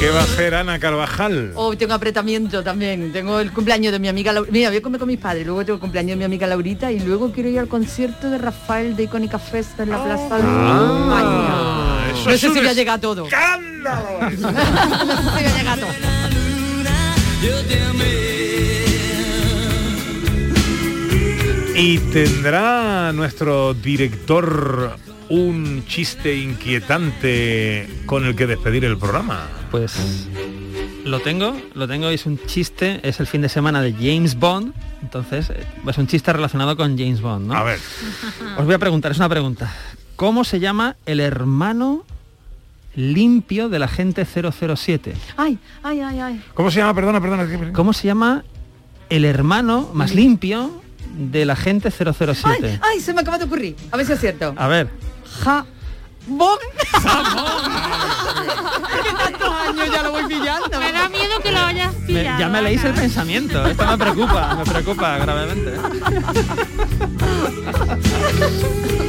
[0.00, 1.52] ¿Qué va a hacer Ana Carvajal?
[1.56, 3.12] Oh, tengo apretamiento también.
[3.12, 4.50] Tengo el cumpleaños de mi amiga Laurita.
[4.50, 6.90] Mira, voy a comer con mis padres, luego tengo el cumpleaños de mi amiga Laurita
[6.90, 10.42] y luego quiero ir al concierto de Rafael de Icónica Festa en la Plaza de
[10.46, 12.18] Ah, España.
[12.18, 13.26] eso No es sé un si voy a llegar a todo.
[13.26, 14.08] ¡Escándalo!
[14.22, 14.42] no sé si
[15.34, 15.90] voy a llegar a todo.
[21.80, 24.96] Y tendrá nuestro director
[25.28, 29.46] un chiste inquietante con el que despedir el programa.
[29.70, 30.26] Pues
[31.04, 34.36] lo tengo, lo tengo y es un chiste, es el fin de semana de James
[34.36, 37.54] Bond, entonces eh, es un chiste relacionado con James Bond, ¿no?
[37.54, 37.78] A ver.
[38.58, 39.72] Os voy a preguntar, es una pregunta.
[40.16, 42.02] ¿Cómo se llama el hermano
[42.96, 45.14] limpio del agente 007?
[45.36, 46.42] Ay, ay, ay, ay.
[46.54, 46.92] ¿Cómo se llama?
[46.94, 47.72] Perdona, perdona.
[47.72, 48.42] ¿Cómo se llama
[49.10, 50.82] el hermano más limpio
[51.18, 52.44] del agente 007?
[52.44, 53.76] Ay, ay, se me acaba de ocurrir.
[53.90, 54.54] A ver si es cierto.
[54.56, 54.88] A ver.
[55.44, 55.66] Ja.
[56.26, 56.58] Bon.
[59.02, 60.78] ¿Qué tantos años ya lo voy pillando?
[60.78, 62.38] Me da miedo que lo hayas Me- pillado.
[62.40, 65.72] ya me leéis el pensamiento, esto me preocupa, me preocupa gravemente.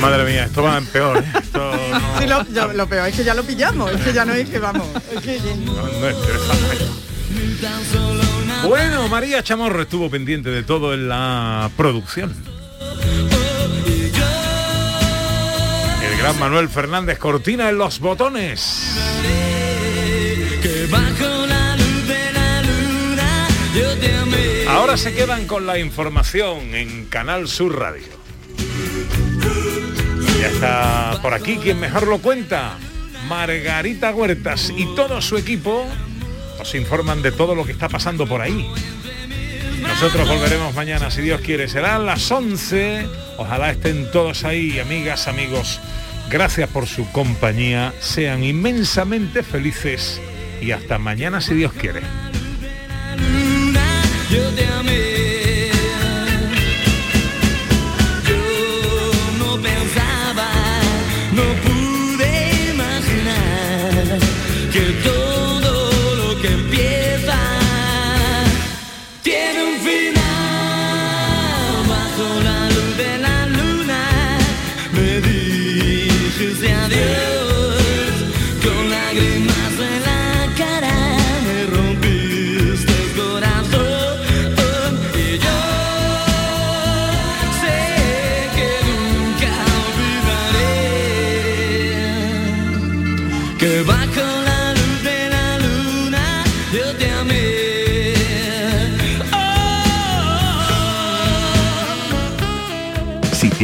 [0.00, 1.18] Madre mía, esto va en peor.
[1.18, 1.24] ¿eh?
[1.42, 1.72] Esto
[2.20, 4.48] Sí, lo, yo- lo peor es que ya lo pillamos, es que ya no es
[4.48, 4.86] que vamos.
[5.14, 6.86] es que- no, no es interesante.
[8.66, 12.34] Bueno, María Chamorro estuvo pendiente de todo en la producción.
[16.02, 18.94] El gran Manuel Fernández Cortina en los botones.
[24.68, 28.17] Ahora se quedan con la información en Canal Sur Radio.
[30.40, 32.76] Ya está por aquí quien mejor lo cuenta,
[33.28, 35.86] Margarita Huertas y todo su equipo
[36.58, 38.68] nos informan de todo lo que está pasando por ahí.
[39.80, 41.68] Nosotros volveremos mañana, si Dios quiere.
[41.68, 43.06] Serán las 11.
[43.36, 45.80] Ojalá estén todos ahí, amigas, amigos.
[46.30, 47.92] Gracias por su compañía.
[48.00, 50.20] Sean inmensamente felices.
[50.60, 52.02] Y hasta mañana, si Dios quiere.